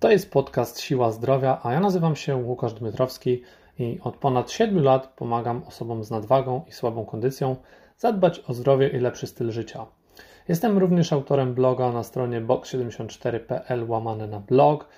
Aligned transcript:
To 0.00 0.10
jest 0.10 0.30
podcast 0.30 0.80
Siła 0.80 1.12
Zdrowia, 1.12 1.60
a 1.62 1.72
ja 1.72 1.80
nazywam 1.80 2.16
się 2.16 2.36
Łukasz 2.36 2.74
Dmytrowski 2.74 3.42
i 3.78 3.98
od 4.02 4.16
ponad 4.16 4.50
7 4.50 4.82
lat 4.82 5.12
pomagam 5.16 5.62
osobom 5.66 6.04
z 6.04 6.10
nadwagą 6.10 6.64
i 6.68 6.72
słabą 6.72 7.06
kondycją 7.06 7.56
zadbać 7.96 8.40
o 8.48 8.54
zdrowie 8.54 8.88
i 8.88 8.98
lepszy 8.98 9.26
styl 9.26 9.50
życia. 9.50 9.86
Jestem 10.48 10.78
również 10.78 11.12
autorem 11.12 11.54
bloga 11.54 11.92
na 11.92 12.02
stronie 12.02 12.40
box74.pl 12.40 13.90
łamane 13.90 14.26
na 14.26 14.40
blog, 14.40 14.88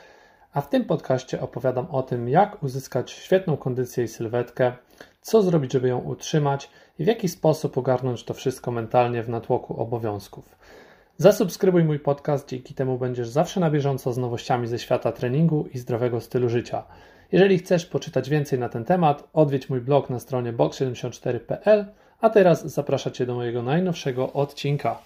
a 0.52 0.60
w 0.60 0.68
tym 0.68 0.84
podcaście 0.84 1.40
opowiadam 1.40 1.86
o 1.90 2.02
tym, 2.02 2.28
jak 2.28 2.62
uzyskać 2.62 3.10
świetną 3.10 3.56
kondycję 3.56 4.04
i 4.04 4.08
sylwetkę, 4.08 4.72
co 5.20 5.42
zrobić, 5.42 5.72
żeby 5.72 5.88
ją 5.88 5.98
utrzymać 5.98 6.70
i 6.98 7.04
w 7.04 7.06
jaki 7.06 7.28
sposób 7.28 7.78
ogarnąć 7.78 8.24
to 8.24 8.34
wszystko 8.34 8.70
mentalnie 8.70 9.22
w 9.22 9.28
natłoku 9.28 9.80
obowiązków. 9.80 10.56
Zasubskrybuj 11.20 11.84
mój 11.84 11.98
podcast, 11.98 12.48
dzięki 12.48 12.74
temu 12.74 12.98
będziesz 12.98 13.28
zawsze 13.28 13.60
na 13.60 13.70
bieżąco 13.70 14.12
z 14.12 14.18
nowościami 14.18 14.66
ze 14.66 14.78
świata 14.78 15.12
treningu 15.12 15.68
i 15.74 15.78
zdrowego 15.78 16.20
stylu 16.20 16.48
życia. 16.48 16.84
Jeżeli 17.32 17.58
chcesz 17.58 17.86
poczytać 17.86 18.30
więcej 18.30 18.58
na 18.58 18.68
ten 18.68 18.84
temat, 18.84 19.28
odwiedź 19.32 19.68
mój 19.68 19.80
blog 19.80 20.10
na 20.10 20.18
stronie 20.20 20.52
box74.pl, 20.52 21.84
a 22.20 22.30
teraz 22.30 22.66
zapraszam 22.66 23.12
Cię 23.12 23.26
do 23.26 23.34
mojego 23.34 23.62
najnowszego 23.62 24.32
odcinka. 24.32 24.98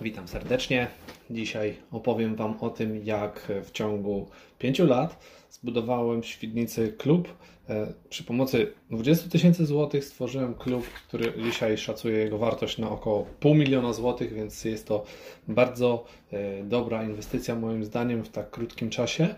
Witam 0.00 0.28
serdecznie. 0.28 0.86
Dzisiaj 1.30 1.76
opowiem 1.92 2.36
Wam 2.36 2.54
o 2.60 2.70
tym, 2.70 3.04
jak 3.04 3.52
w 3.64 3.70
ciągu 3.70 4.28
5 4.58 4.78
lat 4.78 5.18
zbudowałem 5.50 6.22
w 6.22 6.26
Świdnicy 6.26 6.92
klub. 6.98 7.28
E, 7.68 7.92
przy 8.08 8.24
pomocy 8.24 8.72
20 8.90 9.30
tysięcy 9.30 9.66
złotych 9.66 10.04
stworzyłem 10.04 10.54
klub, 10.54 10.84
który 11.08 11.32
dzisiaj 11.44 11.78
szacuje 11.78 12.18
jego 12.18 12.38
wartość 12.38 12.78
na 12.78 12.90
około 12.90 13.26
pół 13.40 13.54
miliona 13.54 13.92
złotych, 13.92 14.32
więc 14.32 14.64
jest 14.64 14.86
to 14.86 15.04
bardzo 15.48 16.04
e, 16.32 16.64
dobra 16.64 17.04
inwestycja 17.04 17.54
moim 17.54 17.84
zdaniem 17.84 18.24
w 18.24 18.28
tak 18.28 18.50
krótkim 18.50 18.90
czasie. 18.90 19.34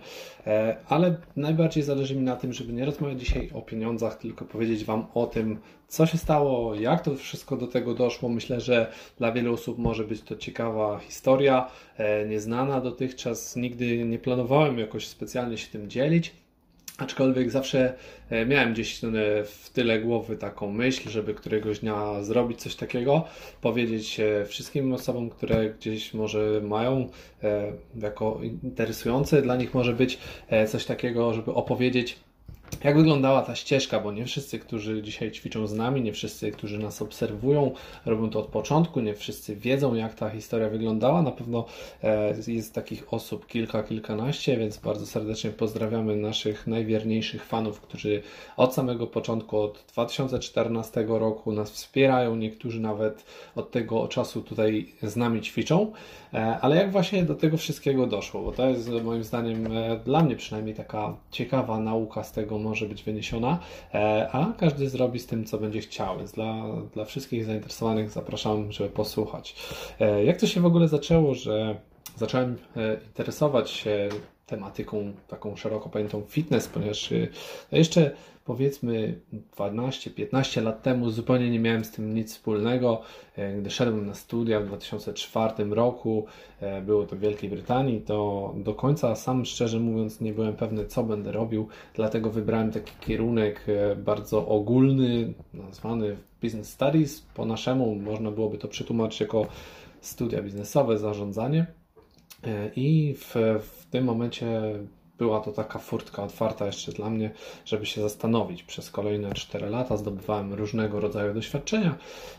E, 0.46 0.77
ale 0.88 1.16
najbardziej 1.37 1.82
zależy 1.82 2.16
mi 2.16 2.23
na 2.23 2.37
tym, 2.37 2.52
żeby 2.52 2.73
nie 2.73 2.84
rozmawiać 2.84 3.21
dzisiaj 3.21 3.51
o 3.54 3.62
pieniądzach, 3.62 4.18
tylko 4.18 4.45
powiedzieć 4.45 4.84
Wam 4.84 5.06
o 5.15 5.27
tym, 5.27 5.59
co 5.91 6.07
się 6.07 6.19
stało, 6.19 6.74
jak 6.74 7.02
to 7.02 7.16
wszystko 7.16 7.57
do 7.57 7.66
tego 7.66 7.95
doszło. 7.95 8.29
Myślę, 8.29 8.60
że 8.60 8.93
dla 9.19 9.33
wielu 9.33 9.55
osób 9.55 9.79
może 9.79 10.05
być 10.05 10.23
to 10.23 10.37
ciekawa 10.37 10.99
historia, 10.99 11.71
nieznana 12.29 12.80
dotychczas. 12.80 13.57
Nigdy 13.57 14.05
nie 14.05 14.18
planowałem 14.18 14.79
jakoś 14.79 15.07
specjalnie 15.07 15.59
się 15.59 15.68
tym 15.68 15.91
dzielić. 15.91 16.33
Aczkolwiek 17.01 17.51
zawsze 17.51 17.95
e, 18.30 18.46
miałem 18.46 18.73
gdzieś 18.73 19.05
e, 19.05 19.09
w 19.45 19.71
tyle 19.73 20.01
głowy 20.01 20.37
taką 20.37 20.73
myśl, 20.73 21.11
żeby 21.11 21.35
któregoś 21.35 21.79
dnia 21.79 22.23
zrobić 22.23 22.61
coś 22.61 22.74
takiego, 22.74 23.24
powiedzieć 23.61 24.21
e, 24.21 24.45
wszystkim 24.45 24.93
osobom, 24.93 25.30
które 25.30 25.71
gdzieś 25.71 26.15
może 26.15 26.61
mają 26.63 27.09
jako 28.02 28.41
interesujące 28.63 29.43
dla 29.43 29.57
nich 29.57 29.74
może 29.74 29.93
być 29.93 30.18
coś 30.68 30.85
takiego, 30.85 31.35
żeby 31.35 31.55
opowiedzieć 31.55 32.16
jak 32.85 32.96
wyglądała 32.96 33.43
ta 33.43 33.57
ścieżka, 33.57 34.01
bo 34.01 34.13
nie 34.13 34.26
wszyscy, 34.26 34.59
którzy 34.59 35.02
dzisiaj 35.02 35.30
ćwiczą 35.30 35.66
z 35.66 35.74
nami, 35.74 36.02
nie 36.02 36.13
wszyscy, 36.13 36.52
którzy 36.52 36.79
nas 36.79 37.02
obserwują, 37.02 37.73
robią 38.07 38.30
to 38.30 38.38
od 38.38 38.46
początku, 38.46 39.01
nie 39.01 39.15
wszyscy 39.15 39.57
wiedzą, 39.57 39.95
jak 39.95 40.15
ta 40.15 40.30
historia 40.30 40.68
wyglądała. 40.68 41.23
Na 41.23 41.30
pewno 41.30 41.65
e, 42.02 42.35
jest 42.46 42.74
takich 42.74 43.15
osób 43.15 43.46
kilka, 43.46 43.82
kilkanaście, 43.82 44.57
więc 44.57 44.79
bardzo 44.79 45.07
serdecznie 45.07 45.51
pozdrawiamy 45.51 46.16
naszych 46.16 46.66
najwierniejszych 46.66 47.45
fanów, 47.45 47.80
którzy 47.80 48.23
od 48.57 48.74
samego 48.74 49.07
początku, 49.07 49.59
od 49.59 49.84
2014 49.93 51.05
roku 51.09 51.52
nas 51.52 51.71
wspierają, 51.71 52.37
niektórzy 52.37 52.80
nawet 52.80 53.24
od 53.57 53.71
tego 53.71 54.09
czasu 54.09 54.43
tutaj 54.43 54.93
z 55.02 55.16
nami 55.16 55.40
ćwiczą. 55.40 55.93
E, 56.34 56.59
ale 56.60 56.77
jak 56.77 56.93
właśnie 56.93 57.23
do 57.23 57.34
tego 57.34 57.57
wszystkiego 57.57 58.07
doszło? 58.07 58.43
Bo 58.43 58.52
to 58.52 58.68
jest 58.68 58.90
moim 59.05 59.24
zdaniem 59.24 59.66
e, 59.77 59.96
dla 60.05 60.23
mnie 60.23 60.37
przynajmniej 60.37 60.74
taka 60.74 61.16
ciekawa 61.30 61.80
nauka 61.80 62.24
z 62.24 62.32
tego 62.32 62.59
może 62.60 62.86
być 62.86 63.02
wyniesiona, 63.02 63.58
e, 63.94 64.28
a 64.32 64.53
każdy 64.58 64.88
zrobi 64.88 65.19
z 65.19 65.26
tym, 65.26 65.44
co 65.44 65.59
będzie 65.59 65.81
chciał. 65.81 66.19
Więc 66.19 66.32
dla, 66.32 66.65
dla 66.94 67.04
wszystkich 67.04 67.44
zainteresowanych 67.44 68.10
zapraszam, 68.10 68.72
żeby 68.72 68.91
posłuchać. 68.91 69.56
Jak 70.25 70.41
to 70.41 70.47
się 70.47 70.60
w 70.60 70.66
ogóle 70.66 70.88
zaczęło, 70.88 71.34
że 71.34 71.76
zacząłem 72.16 72.56
interesować 73.06 73.70
się 73.70 74.09
tematyką 74.47 75.12
taką 75.28 75.56
szeroko 75.56 75.88
pojętą 75.88 76.22
fitness, 76.28 76.69
ponieważ 76.69 77.10
jeszcze 77.72 78.10
powiedzmy 78.50 79.21
12-15 79.56 80.62
lat 80.62 80.83
temu 80.83 81.11
zupełnie 81.11 81.50
nie 81.50 81.61
miałem 81.61 81.84
z 81.84 81.91
tym 81.91 82.15
nic 82.15 82.33
wspólnego. 82.33 83.03
E, 83.37 83.56
gdy 83.56 83.71
szedłem 83.71 84.06
na 84.06 84.15
studia 84.15 84.61
w 84.61 84.66
2004 84.66 85.75
roku, 85.75 86.27
e, 86.61 86.83
było 86.83 87.06
to 87.06 87.16
w 87.16 87.19
Wielkiej 87.19 87.50
Brytanii, 87.50 88.00
to 88.00 88.55
do 88.56 88.75
końca 88.75 89.16
sam 89.16 89.44
szczerze 89.44 89.81
mówiąc 89.81 90.21
nie 90.21 90.33
byłem 90.33 90.56
pewny, 90.56 90.87
co 90.87 91.03
będę 91.03 91.33
robił, 91.33 91.69
dlatego 91.94 92.31
wybrałem 92.31 92.71
taki 92.72 92.93
kierunek 93.00 93.65
e, 93.69 93.97
bardzo 93.97 94.49
ogólny, 94.49 95.32
nazwany 95.55 96.17
Business 96.43 96.69
Studies. 96.69 97.21
Po 97.34 97.44
naszemu 97.44 97.94
można 97.94 98.31
byłoby 98.31 98.59
to 98.59 98.69
przetłumaczyć 98.69 99.21
jako 99.21 99.47
studia 100.00 100.43
biznesowe, 100.43 100.99
zarządzanie. 100.99 101.67
I 102.77 103.15
w, 103.19 103.34
w 103.61 103.87
tym 103.91 104.05
momencie 104.05 104.62
była 105.20 105.41
to 105.41 105.53
taka 105.53 105.78
furtka 105.78 106.22
otwarta 106.22 106.66
jeszcze 106.66 106.92
dla 106.92 107.10
mnie, 107.10 107.31
żeby 107.64 107.86
się 107.86 108.00
zastanowić. 108.00 108.62
Przez 108.62 108.91
kolejne 108.91 109.34
4 109.34 109.70
lata 109.70 109.97
zdobywałem 109.97 110.54
różnego 110.54 111.00
rodzaju 111.00 111.34
doświadczenia 111.34 111.98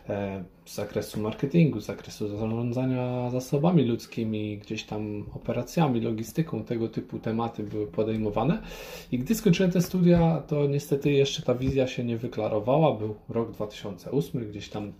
e, 0.09 0.43
z 0.65 0.75
zakresu 0.75 1.19
marketingu, 1.19 1.79
z 1.79 1.85
zakresu 1.85 2.37
zarządzania 2.37 3.29
zasobami 3.29 3.83
ludzkimi, 3.83 4.57
gdzieś 4.57 4.83
tam 4.83 5.25
operacjami, 5.33 6.01
logistyką, 6.01 6.63
tego 6.63 6.87
typu 6.87 7.19
tematy 7.19 7.63
były 7.63 7.87
podejmowane. 7.87 8.61
I 9.11 9.19
gdy 9.19 9.35
skończyłem 9.35 9.71
te 9.71 9.81
studia, 9.81 10.43
to 10.47 10.67
niestety 10.67 11.11
jeszcze 11.11 11.41
ta 11.41 11.55
wizja 11.55 11.87
się 11.87 12.03
nie 12.03 12.17
wyklarowała. 12.17 12.95
Był 12.95 13.15
rok 13.29 13.51
2008, 13.51 14.49
gdzieś 14.49 14.69
tam 14.69 14.93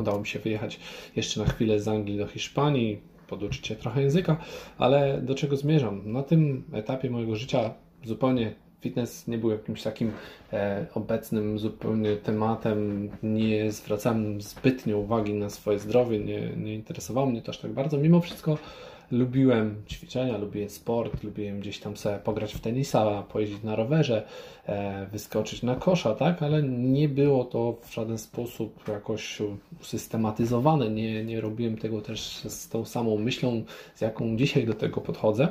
udało 0.00 0.20
mi 0.20 0.26
się 0.26 0.38
wyjechać 0.38 0.80
jeszcze 1.16 1.40
na 1.40 1.46
chwilę 1.46 1.80
z 1.80 1.88
Anglii 1.88 2.18
do 2.18 2.26
Hiszpanii 2.26 3.13
poduczyć 3.28 3.66
się 3.66 3.76
trochę 3.76 4.02
języka, 4.02 4.36
ale 4.78 5.20
do 5.22 5.34
czego 5.34 5.56
zmierzam? 5.56 6.12
Na 6.12 6.22
tym 6.22 6.64
etapie 6.72 7.10
mojego 7.10 7.36
życia 7.36 7.74
zupełnie 8.04 8.54
fitness 8.80 9.28
nie 9.28 9.38
był 9.38 9.50
jakimś 9.50 9.82
takim 9.82 10.12
e, 10.52 10.86
obecnym 10.94 11.58
zupełnie 11.58 12.16
tematem, 12.16 13.10
nie 13.22 13.72
zwracałem 13.72 14.40
zbytnio 14.40 14.98
uwagi 14.98 15.34
na 15.34 15.50
swoje 15.50 15.78
zdrowie, 15.78 16.18
nie, 16.18 16.56
nie 16.56 16.74
interesowało 16.74 17.26
mnie 17.26 17.42
to 17.42 17.50
aż 17.50 17.58
tak 17.58 17.72
bardzo. 17.72 17.98
Mimo 17.98 18.20
wszystko 18.20 18.58
lubiłem 19.10 19.82
ćwiczenia, 19.88 20.38
lubiłem 20.38 20.70
sport, 20.70 21.24
lubiłem 21.24 21.60
gdzieś 21.60 21.78
tam 21.78 21.96
sobie 21.96 22.18
pograć 22.18 22.54
w 22.54 22.60
tenisa, 22.60 23.22
pojeździć 23.22 23.62
na 23.62 23.76
rowerze, 23.76 24.22
e, 24.66 25.06
wyskoczyć 25.06 25.62
na 25.62 25.74
kosza, 25.74 26.14
tak, 26.14 26.42
ale 26.42 26.62
nie 26.62 27.08
było 27.08 27.44
to 27.44 27.76
w 27.82 27.94
żaden 27.94 28.18
sposób 28.18 28.88
jakoś 28.88 29.42
usystematyzowane, 29.80 30.90
nie, 30.90 31.24
nie 31.24 31.40
robiłem 31.40 31.76
tego 31.76 32.00
też 32.00 32.20
z 32.36 32.68
tą 32.68 32.84
samą 32.84 33.18
myślą, 33.18 33.64
z 33.94 34.00
jaką 34.00 34.36
dzisiaj 34.36 34.66
do 34.66 34.74
tego 34.74 35.00
podchodzę. 35.00 35.48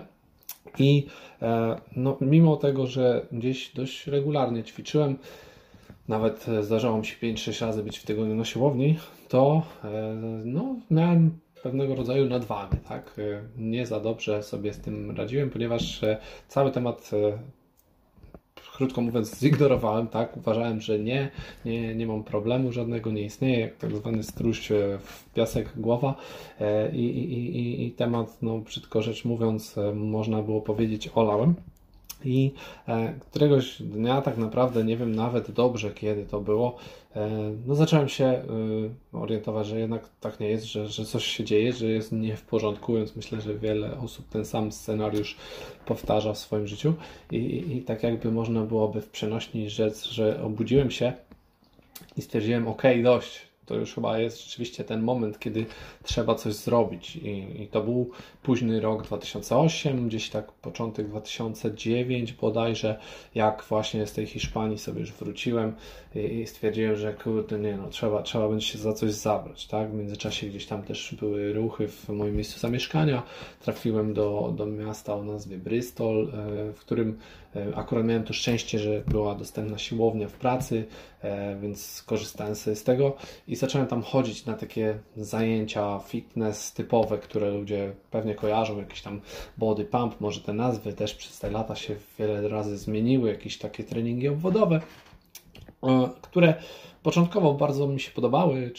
I 0.80 1.06
e, 1.42 1.75
no, 1.96 2.18
mimo 2.22 2.58
tego, 2.58 2.88
że 2.88 3.25
gdzieś 3.31 3.74
dość 3.74 4.08
regularnie 4.08 4.63
ćwiczyłem, 4.63 5.18
nawet 6.08 6.46
zdarzało 6.62 6.97
mi 6.97 7.06
się 7.06 7.16
5-6 7.28 7.66
razy 7.66 7.84
być 7.84 8.00
w 8.00 8.06
tygodniu 8.06 8.36
na 8.36 8.46
siłowni, 8.46 8.97
to 9.28 9.62
e, 9.84 10.16
no, 10.46 10.75
miałem 10.92 11.43
pewnego 11.63 11.96
rodzaju 11.96 12.29
nadwagę, 12.29 12.78
tak? 12.90 13.16
E, 13.19 13.41
nie 13.57 13.85
za 13.85 14.00
dobrze 14.00 14.44
sobie 14.44 14.74
z 14.74 14.79
tym 14.79 15.12
radziłem, 15.12 15.50
ponieważ 15.50 16.03
e, 16.03 16.18
cały 16.47 16.72
temat 16.72 17.12
e, 17.13 17.38
krótko 18.78 19.01
mówiąc, 19.01 19.40
zignorowałem, 19.40 20.07
tak? 20.07 20.38
Uważałem, 20.38 20.81
że 20.81 21.00
nie, 21.00 21.31
nie, 21.66 21.96
nie 21.96 22.07
mam 22.07 22.24
problemu 22.24 22.72
żadnego, 22.72 23.12
nie 23.12 23.22
istnieje, 23.22 23.69
tak 23.79 23.96
zwany 23.96 24.24
struś 24.24 24.69
w 25.00 25.34
piasek 25.34 25.69
głowa 25.75 26.16
i, 26.94 27.06
i, 27.06 27.57
i, 27.57 27.88
i 27.88 27.91
temat, 27.91 28.38
no 28.41 28.57
brzydko 28.57 29.01
rzecz 29.01 29.25
mówiąc, 29.25 29.75
można 29.94 30.42
było 30.42 30.62
powiedzieć, 30.62 31.09
olałem. 31.16 31.56
I 32.25 32.52
e, 32.88 33.14
któregoś 33.20 33.81
dnia, 33.81 34.22
tak 34.22 34.38
naprawdę 34.38 34.84
nie 34.84 34.98
wiem 34.98 35.16
nawet 35.16 35.52
dobrze 35.52 35.92
kiedy 35.92 36.25
to 36.25 36.42
było, 36.42 36.78
e, 37.16 37.30
no 37.68 37.75
zacząłem 37.75 38.10
się 38.10 38.25
e, 38.25 38.44
orientować, 39.14 39.68
że 39.68 39.80
jednak 39.80 40.10
tak 40.22 40.40
nie 40.40 40.50
jest, 40.50 40.66
że, 40.66 40.88
że 40.88 41.06
coś 41.06 41.25
się 41.25 41.44
dzieje, 41.44 41.74
że 41.74 41.86
jest 41.86 42.12
nie 42.12 42.38
w 42.38 42.42
porządku, 42.42 42.94
więc 42.94 43.16
myślę, 43.16 43.42
że 43.42 43.56
wiele 43.56 43.98
osób 44.00 44.30
ten 44.30 44.46
sam 44.46 44.72
scenariusz 44.72 45.38
powtarza 45.86 46.34
w 46.34 46.38
swoim 46.38 46.68
życiu. 46.68 46.94
I, 47.31 47.36
i, 47.36 47.78
i 47.78 47.81
tak 47.81 48.04
jakby 48.04 48.31
można 48.31 48.62
byłoby 48.62 49.02
w 49.02 49.10
przenośni 49.10 49.69
rzec, 49.69 50.04
że 50.04 50.44
obudziłem 50.44 50.92
się 50.92 51.14
i 52.18 52.22
stwierdziłem, 52.22 52.68
ok, 52.68 52.84
dość, 53.04 53.54
to 53.66 53.76
już 53.76 53.94
chyba 53.94 54.19
jest 54.19 54.44
rzeczywiście 54.44 54.84
ten 54.84 55.02
moment, 55.02 55.40
kiedy 55.40 55.66
trzeba 56.04 56.36
coś 56.36 56.54
zrobić. 56.54 57.16
I, 57.16 57.62
I, 57.62 57.68
to 57.68 57.81
był 57.81 58.12
późny 58.44 58.81
rok 58.81 59.04
2008, 59.04 60.07
gdzieś 60.07 60.30
tak 60.30 60.51
początek 60.51 61.07
2009 61.07 62.34
bodajże, 62.34 63.00
jak 63.36 63.63
właśnie 63.69 64.07
z 64.07 64.13
tej 64.13 64.25
Hiszpanii 64.25 64.78
sobie 64.78 65.00
już 65.00 65.12
wróciłem 65.12 65.74
i, 66.16 66.48
stwierdziłem, 66.48 66.95
że 66.95 67.13
kurde, 67.13 67.60
nie 67.60 67.78
no, 67.78 67.90
trzeba, 67.90 68.22
trzeba 68.22 68.50
będzie 68.50 68.66
się 68.66 68.78
za 68.78 68.94
coś 68.94 69.12
zabrać, 69.12 69.68
tak? 69.68 69.92
W 69.92 69.94
międzyczasie 69.94 70.48
gdzieś 70.48 70.66
tam 70.66 70.84
też 70.84 71.16
były 71.19 71.54
ruchy 71.54 71.88
w 71.88 72.10
moim 72.10 72.36
miejscu 72.36 72.60
zamieszkania. 72.60 73.24
Trafiłem 73.62 74.13
do, 74.13 74.54
do 74.57 74.66
miasta 74.66 75.16
o 75.16 75.24
nazwie 75.24 75.57
Bristol, 75.57 76.31
e, 76.34 76.74
w 76.74 76.80
którym 76.80 77.19
e, 77.56 77.75
akurat 77.75 78.06
miałem 78.06 78.24
to 78.24 78.34
szczęście, 78.34 78.80
że 78.80 79.04
była 79.07 79.36
dostępna 79.36 79.78
siłownia 79.78 80.28
w 80.28 80.34
pracy, 80.34 80.86
e, 81.22 81.56
więc 81.60 81.86
skorzystałem 81.86 82.56
sobie 82.56 82.75
z 82.75 82.84
tego 82.84 83.16
i 83.48 83.56
zacząłem 83.56 83.88
tam 83.88 84.01
chodzić 84.01 84.45
na 84.45 84.54
takie 84.54 85.00
zajęcia 85.18 86.00
fitness 86.00 86.74
typowe, 86.74 87.18
które 87.18 87.51
ludzie 87.51 87.94
pewnie 88.12 88.32
kojarzą, 88.33 88.77
jakieś 88.77 89.01
tam 89.01 89.21
body 89.57 89.85
pump, 89.85 90.21
może 90.21 90.41
te 90.41 90.53
nazwy 90.53 90.94
też 90.94 91.15
przez 91.15 91.39
te 91.39 91.51
lata 91.51 91.75
się 91.75 91.95
wiele 92.19 92.47
razy 92.47 92.77
zmieniły, 92.77 93.30
jakieś 93.30 93.57
takie 93.57 93.83
treningi 93.83 94.27
obwodowe, 94.27 94.81
które 96.21 96.53
początkowo 97.03 97.53
bardzo 97.53 97.88
mi 97.88 98.00
się 98.00 98.12
podobały, 98.12 98.71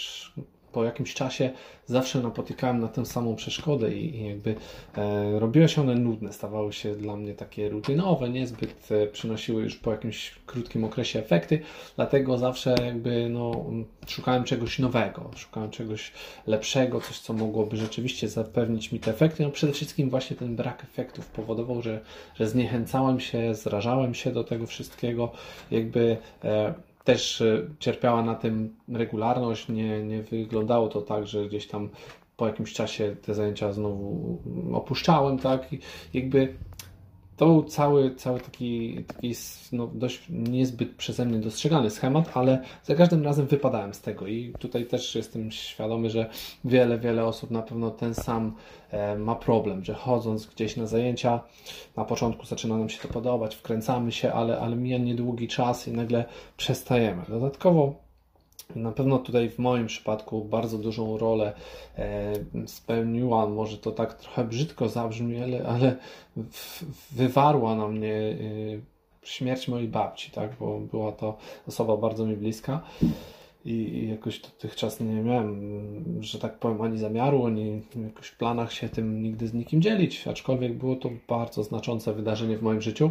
po 0.75 0.85
jakimś 0.85 1.15
czasie 1.15 1.51
zawsze 1.87 2.21
napotykałem 2.21 2.81
na 2.81 2.89
tę 2.89 3.07
samą 3.07 3.37
przeszkodę 3.37 3.95
i, 3.95 4.17
i 4.17 4.25
jakby 4.25 4.55
e, 4.97 5.39
robiły 5.39 5.69
się 5.69 5.81
one 5.81 5.95
nudne, 5.95 6.33
stawały 6.33 6.73
się 6.73 6.95
dla 6.95 7.17
mnie 7.17 7.35
takie 7.35 7.69
rutynowe, 7.69 8.29
niezbyt 8.29 8.89
e, 8.91 9.07
przynosiły 9.07 9.63
już 9.63 9.77
po 9.77 9.91
jakimś 9.91 10.33
krótkim 10.47 10.85
okresie 10.85 11.19
efekty, 11.19 11.61
dlatego 11.97 12.39
zawsze 12.39 12.75
jakby 12.87 13.29
no, 13.29 13.65
szukałem 14.07 14.45
czegoś 14.45 14.79
nowego, 14.79 15.31
szukałem 15.37 15.71
czegoś 15.71 16.13
lepszego, 16.47 17.01
coś 17.01 17.19
co 17.19 17.33
mogłoby 17.33 17.77
rzeczywiście 17.77 18.29
zapewnić 18.29 18.93
mi 18.93 19.01
te 19.01 19.11
efekty. 19.11 19.43
No 19.43 19.51
przede 19.51 19.73
wszystkim 19.73 20.11
właśnie 20.11 20.37
ten 20.37 20.57
brak 20.57 20.85
efektów 20.85 21.27
powodował, 21.27 21.83
że, 21.83 22.01
że 22.35 22.49
zniechęcałem 22.49 23.21
się, 23.21 23.55
zrażałem 23.55 24.15
się 24.15 24.33
do 24.33 24.45
tego 24.45 24.67
wszystkiego, 24.67 25.33
jakby 25.71 26.17
e, 26.45 26.75
też 27.05 27.41
e, 27.41 27.63
cierpiała 27.79 28.23
na 28.23 28.35
tym 28.35 28.77
regularność. 28.89 29.69
Nie, 29.69 30.03
nie 30.03 30.23
wyglądało 30.23 30.89
to 30.89 31.03
tak, 31.03 31.27
że 31.27 31.47
gdzieś 31.47 31.67
tam 31.67 31.89
po 32.37 32.47
jakimś 32.47 32.73
czasie 32.73 33.17
te 33.23 33.35
zajęcia 33.35 33.73
znowu 33.73 34.39
opuszczałem, 34.73 35.39
tak? 35.39 35.73
I 35.73 35.79
jakby 36.15 36.55
to 37.37 37.47
był 37.47 37.65
cały, 37.65 38.15
cały 38.15 38.41
taki, 38.41 39.05
taki 39.05 39.35
no, 39.73 39.87
dość 39.87 40.23
niezbyt 40.31 40.95
przeze 40.97 41.25
mnie 41.25 41.39
dostrzegany 41.39 41.91
schemat, 41.91 42.37
ale 42.37 42.63
za 42.85 42.95
każdym 42.95 43.25
razem 43.25 43.47
wypadałem 43.47 43.95
z 43.95 44.01
tego 44.01 44.27
i 44.27 44.53
tutaj 44.59 44.87
też 44.87 45.15
jestem 45.15 45.51
świadomy, 45.51 46.11
że 46.11 46.31
wiele, 46.65 46.99
wiele 46.99 47.25
osób 47.25 47.51
na 47.51 47.63
pewno 47.63 47.91
ten 47.91 48.15
sam 48.15 48.55
e, 48.91 49.17
ma 49.17 49.35
problem, 49.35 49.85
że 49.85 49.95
chodząc 49.95 50.47
gdzieś 50.47 50.77
na 50.77 50.87
zajęcia, 50.87 51.41
na 51.97 52.05
początku 52.05 52.47
zaczyna 52.47 52.77
nam 52.77 52.89
się 52.89 53.09
to 53.09 53.15
podobać, 53.15 53.57
wkręcamy 53.57 54.13
się, 54.13 54.33
ale, 54.33 54.61
ale 54.61 54.77
mija 54.77 54.99
niedługi 54.99 55.49
czas 55.49 55.89
i 55.89 55.93
nagle 55.93 56.25
przestajemy. 56.57 57.23
Dodatkowo 57.29 58.04
na 58.77 58.93
pewno 58.93 59.19
tutaj 59.19 59.51
w 59.51 59.59
moim 59.59 59.87
przypadku 59.87 60.45
bardzo 60.45 60.79
dużą 60.79 61.19
rolę 61.19 61.53
e, 61.99 62.33
spełniła, 62.67 63.47
może 63.47 63.79
to 63.79 63.93
tak 63.93 64.15
trochę 64.15 64.45
brzydko 64.45 64.89
zabrzmi, 64.89 65.43
ale, 65.43 65.67
ale 65.67 65.97
wywarła 67.13 67.77
na 67.77 67.89
mnie 67.89 68.15
e, 68.15 68.37
śmierć 69.23 69.69
mojej 69.69 69.89
babci, 69.89 70.31
tak? 70.31 70.51
bo 70.61 70.81
była 70.81 71.13
to 71.13 71.37
osoba 71.69 71.97
bardzo 71.97 72.27
mi 72.27 72.37
bliska 72.37 72.81
i 73.65 74.09
jakoś 74.11 74.41
dotychczas 74.41 75.01
nie 75.01 75.23
miałem, 75.23 76.23
że 76.23 76.39
tak 76.39 76.59
powiem, 76.59 76.83
ani 76.83 76.99
zamiaru, 76.99 77.47
ani 77.47 77.83
jakoś 78.05 78.27
w 78.27 78.37
planach 78.37 78.73
się 78.73 78.89
tym 78.89 79.23
nigdy 79.23 79.49
z 79.49 79.55
nikim 79.55 79.83
dzielić, 79.83 80.29
aczkolwiek 80.29 80.79
było 80.79 80.97
to 80.97 81.11
bardzo 81.29 81.63
znaczące 81.63 82.15
wydarzenie 82.15 82.57
w 82.57 82.63
moim 82.63 82.81
życiu. 82.81 83.11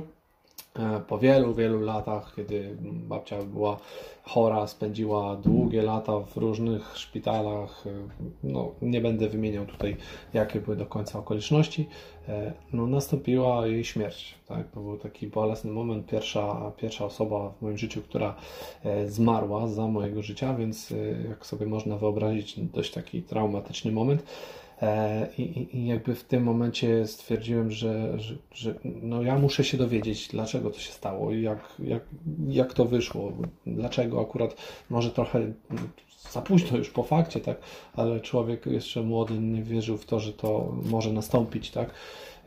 E, 0.79 0.99
po 1.07 1.17
wielu, 1.17 1.53
wielu 1.53 1.81
latach, 1.81 2.35
kiedy 2.35 2.77
babcia 2.81 3.41
była 3.41 3.77
chora, 4.23 4.67
spędziła 4.67 5.35
długie 5.35 5.81
lata 5.81 6.19
w 6.19 6.37
różnych 6.37 6.97
szpitalach. 6.97 7.83
E, 7.87 7.89
no, 8.43 8.71
nie 8.81 9.01
będę 9.01 9.29
wymieniał 9.29 9.65
tutaj, 9.65 9.97
jakie 10.33 10.59
były 10.61 10.77
do 10.77 10.85
końca 10.85 11.19
okoliczności. 11.19 11.89
E, 12.27 12.53
no, 12.73 12.87
nastąpiła 12.87 13.67
jej 13.67 13.85
śmierć. 13.85 14.35
Tak? 14.47 14.71
To 14.71 14.79
był 14.79 14.97
taki 14.97 15.27
bolesny 15.27 15.71
moment. 15.71 16.07
Pierwsza, 16.07 16.71
pierwsza 16.77 17.05
osoba 17.05 17.49
w 17.49 17.61
moim 17.61 17.77
życiu, 17.77 18.01
która 18.01 18.35
zmarła 19.05 19.67
za 19.67 19.87
mojego 19.87 20.21
życia, 20.21 20.53
więc 20.53 20.93
jak 21.29 21.45
sobie 21.45 21.65
można 21.65 21.97
wyobrazić, 21.97 22.59
dość 22.59 22.91
taki 22.91 23.21
traumatyczny 23.21 23.91
moment. 23.91 24.23
E, 24.81 25.27
I, 25.37 25.77
I, 25.77 25.85
jakby 25.85 26.15
w 26.15 26.23
tym 26.23 26.43
momencie 26.43 27.07
stwierdziłem, 27.07 27.71
że, 27.71 28.19
że, 28.19 28.35
że, 28.51 28.73
no 28.83 29.21
ja 29.21 29.39
muszę 29.39 29.63
się 29.63 29.77
dowiedzieć, 29.77 30.27
dlaczego 30.27 30.69
to 30.69 30.79
się 30.79 30.91
stało 30.91 31.31
jak, 31.31 31.59
jak, 31.79 32.03
jak 32.47 32.73
to 32.73 32.85
wyszło, 32.85 33.31
dlaczego 33.65 34.21
akurat 34.21 34.55
może 34.89 35.11
trochę 35.11 35.53
za 36.31 36.41
późno 36.41 36.77
już 36.77 36.89
po 36.89 37.03
fakcie, 37.03 37.39
tak, 37.39 37.57
ale 37.93 38.19
człowiek 38.19 38.65
jeszcze 38.65 39.01
młody 39.01 39.39
nie 39.39 39.63
wierzył 39.63 39.97
w 39.97 40.05
to, 40.05 40.19
że 40.19 40.33
to 40.33 40.75
może 40.85 41.13
nastąpić, 41.13 41.71
tak. 41.71 41.89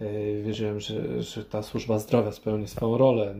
E, 0.00 0.42
wierzyłem, 0.42 0.80
że, 0.80 1.22
że 1.22 1.44
ta 1.44 1.62
służba 1.62 1.98
zdrowia 1.98 2.32
spełni 2.32 2.68
swoją 2.68 2.98
rolę, 2.98 3.34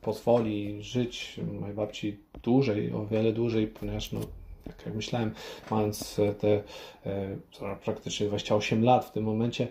pozwoli 0.00 0.82
żyć 0.82 1.40
mojej 1.60 1.76
babci 1.76 2.18
dłużej, 2.42 2.92
o 2.92 3.06
wiele 3.06 3.32
dłużej, 3.32 3.66
ponieważ 3.66 4.12
no, 4.12 4.20
tak 4.64 4.86
jak 4.86 4.94
myślałem, 4.94 5.34
mając 5.70 6.20
te 6.40 6.62
e, 7.06 7.76
praktycznie 7.84 8.26
28 8.26 8.84
lat 8.84 9.04
w 9.04 9.10
tym 9.10 9.24
momencie, 9.24 9.68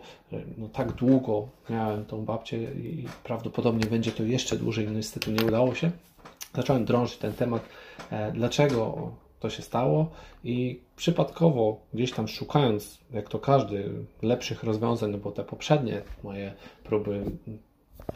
no 0.57 0.69
tak 0.69 0.91
długo 0.91 1.47
miałem 1.69 2.05
tą 2.05 2.25
babcię 2.25 2.57
i 2.63 3.07
prawdopodobnie 3.23 3.85
będzie 3.85 4.11
to 4.11 4.23
jeszcze 4.23 4.57
dłużej, 4.57 4.85
no 4.85 4.91
niestety 4.91 5.31
nie 5.31 5.45
udało 5.45 5.75
się. 5.75 5.91
Zacząłem 6.55 6.85
drążyć 6.85 7.17
ten 7.17 7.33
temat, 7.33 7.61
e, 8.11 8.31
dlaczego 8.31 9.11
to 9.39 9.49
się 9.49 9.61
stało 9.61 10.09
i 10.43 10.79
przypadkowo 10.95 11.79
gdzieś 11.93 12.11
tam 12.11 12.27
szukając, 12.27 12.97
jak 13.11 13.29
to 13.29 13.39
każdy, 13.39 13.89
lepszych 14.21 14.63
rozwiązań, 14.63 15.11
no 15.11 15.17
bo 15.17 15.31
te 15.31 15.43
poprzednie 15.43 16.01
moje 16.23 16.53
próby 16.83 17.23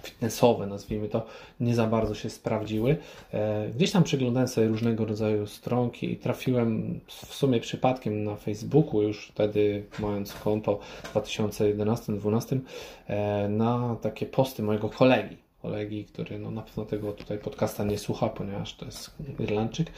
fitnessowe, 0.01 0.67
nazwijmy 0.67 1.09
to, 1.09 1.25
nie 1.59 1.75
za 1.75 1.87
bardzo 1.87 2.15
się 2.15 2.29
sprawdziły. 2.29 2.97
E, 3.33 3.69
gdzieś 3.75 3.91
tam 3.91 4.03
przeglądałem 4.03 4.47
sobie 4.47 4.67
różnego 4.67 5.05
rodzaju 5.05 5.47
stronki 5.47 6.11
i 6.11 6.17
trafiłem 6.17 6.99
w 7.07 7.35
sumie 7.35 7.59
przypadkiem 7.59 8.23
na 8.23 8.35
Facebooku, 8.35 9.01
już 9.01 9.27
wtedy 9.27 9.83
mając 9.99 10.33
konto 10.33 10.79
w 11.03 11.13
2011-2012, 11.13 12.59
e, 13.07 13.49
na 13.49 13.95
takie 14.01 14.25
posty 14.25 14.63
mojego 14.63 14.89
kolegi 14.89 15.45
kolegi, 15.65 16.05
który 16.05 16.39
no, 16.39 16.51
na 16.51 16.61
pewno 16.61 16.85
tego 16.85 17.11
tutaj 17.11 17.37
podcasta 17.37 17.83
nie 17.83 17.97
słucha, 17.97 18.29
ponieważ 18.29 18.75
to 18.75 18.85
jest 18.85 19.11
Irlandczyk. 19.39 19.91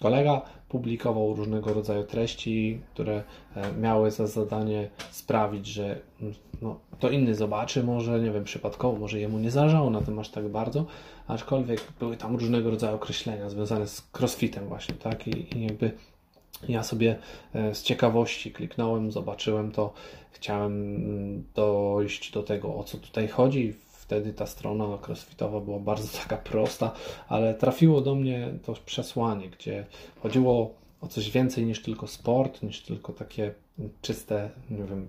Kolega 0.00 0.42
publikował 0.68 1.34
różnego 1.34 1.74
rodzaju 1.74 2.04
treści, 2.04 2.80
które 2.94 3.22
e, 3.56 3.72
miały 3.72 4.10
za 4.10 4.26
zadanie 4.26 4.88
sprawić, 5.10 5.66
że 5.66 5.98
mm, 6.20 6.34
no, 6.62 6.80
to 6.98 7.10
inny 7.10 7.34
zobaczy, 7.34 7.84
może, 7.84 8.20
nie 8.20 8.30
wiem, 8.30 8.44
przypadkowo, 8.44 8.98
może 8.98 9.20
jemu 9.20 9.38
nie 9.38 9.50
zależało 9.50 9.90
na 9.90 10.00
tym 10.00 10.18
aż 10.18 10.28
tak 10.28 10.48
bardzo, 10.48 10.86
aczkolwiek 11.26 11.80
były 12.00 12.16
tam 12.16 12.36
różnego 12.36 12.70
rodzaju 12.70 12.96
określenia 12.96 13.50
związane 13.50 13.86
z 13.86 14.08
crossfitem 14.18 14.68
właśnie, 14.68 14.94
tak, 14.94 15.28
i, 15.28 15.56
i 15.58 15.62
jakby 15.62 15.92
ja 16.68 16.82
sobie 16.82 17.18
e, 17.54 17.74
z 17.74 17.82
ciekawości 17.82 18.52
kliknąłem, 18.52 19.12
zobaczyłem 19.12 19.72
to, 19.72 19.92
chciałem 20.30 20.96
mm, 20.96 21.44
dojść 21.54 22.32
do 22.32 22.42
tego, 22.42 22.76
o 22.76 22.84
co 22.84 22.98
tutaj 22.98 23.28
chodzi 23.28 23.74
wtedy 24.08 24.32
ta 24.32 24.46
strona 24.46 24.98
crossfitowa 25.06 25.60
była 25.60 25.78
bardzo 25.78 26.08
taka 26.22 26.36
prosta, 26.36 26.92
ale 27.28 27.54
trafiło 27.54 28.00
do 28.00 28.14
mnie 28.14 28.48
to 28.62 28.74
przesłanie, 28.86 29.48
gdzie 29.48 29.86
chodziło 30.22 30.74
o 31.00 31.08
coś 31.08 31.30
więcej 31.30 31.66
niż 31.66 31.82
tylko 31.82 32.06
sport, 32.06 32.62
niż 32.62 32.82
tylko 32.82 33.12
takie 33.12 33.54
czyste, 34.02 34.50
nie 34.70 34.84
wiem, 34.84 35.08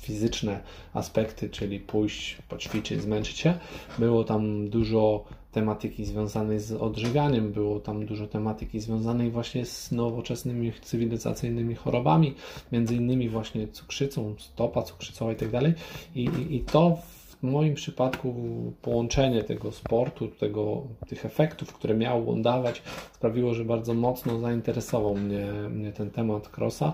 fizyczne 0.00 0.60
aspekty, 0.94 1.50
czyli 1.50 1.80
pójść, 1.80 2.38
poćwiczyć, 2.48 3.02
zmęczyć 3.02 3.38
się. 3.38 3.58
Było 3.98 4.24
tam 4.24 4.68
dużo 4.68 5.24
tematyki 5.52 6.04
związanej 6.04 6.60
z 6.60 6.72
odżywianiem, 6.72 7.52
było 7.52 7.80
tam 7.80 8.06
dużo 8.06 8.26
tematyki 8.26 8.80
związanej 8.80 9.30
właśnie 9.30 9.66
z 9.66 9.92
nowoczesnymi 9.92 10.72
cywilizacyjnymi 10.82 11.74
chorobami, 11.74 12.34
między 12.72 12.94
innymi 12.94 13.28
właśnie 13.28 13.68
cukrzycą, 13.68 14.34
stopa 14.38 14.82
cukrzycowa 14.82 15.32
i 15.32 15.36
tak 15.36 15.50
dalej. 15.50 15.74
I 16.50 16.60
to 16.72 16.98
moim 17.46 17.74
przypadku 17.74 18.34
połączenie 18.82 19.42
tego 19.42 19.72
sportu, 19.72 20.28
tego, 20.28 20.82
tych 21.08 21.26
efektów, 21.26 21.72
które 21.72 21.94
miał 21.94 22.30
on 22.30 22.42
dawać, 22.42 22.82
sprawiło, 23.12 23.54
że 23.54 23.64
bardzo 23.64 23.94
mocno 23.94 24.40
zainteresował 24.40 25.14
mnie, 25.14 25.46
mnie 25.70 25.92
ten 25.92 26.10
temat 26.10 26.58
crossa 26.58 26.92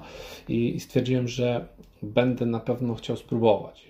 i, 0.49 0.77
i 0.77 0.81
stwierdziłem, 0.81 1.29
że 1.29 1.67
będę 2.03 2.47
na 2.47 2.61
pewno 2.61 2.95
chciał 2.95 3.17
spróbować. 3.17 3.87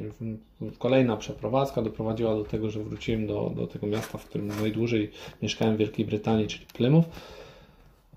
Kolejna 0.78 1.16
przeprowadzka 1.16 1.82
doprowadziła 1.82 2.34
do 2.34 2.44
tego, 2.44 2.70
że 2.70 2.80
wróciłem 2.80 3.26
do, 3.26 3.52
do 3.56 3.66
tego 3.66 3.86
miasta, 3.86 4.18
w 4.18 4.24
którym 4.24 4.48
najdłużej 4.48 5.10
mieszkałem 5.42 5.74
w 5.74 5.78
Wielkiej 5.78 6.06
Brytanii, 6.06 6.46
czyli 6.46 6.66
Plymouth 6.74 7.08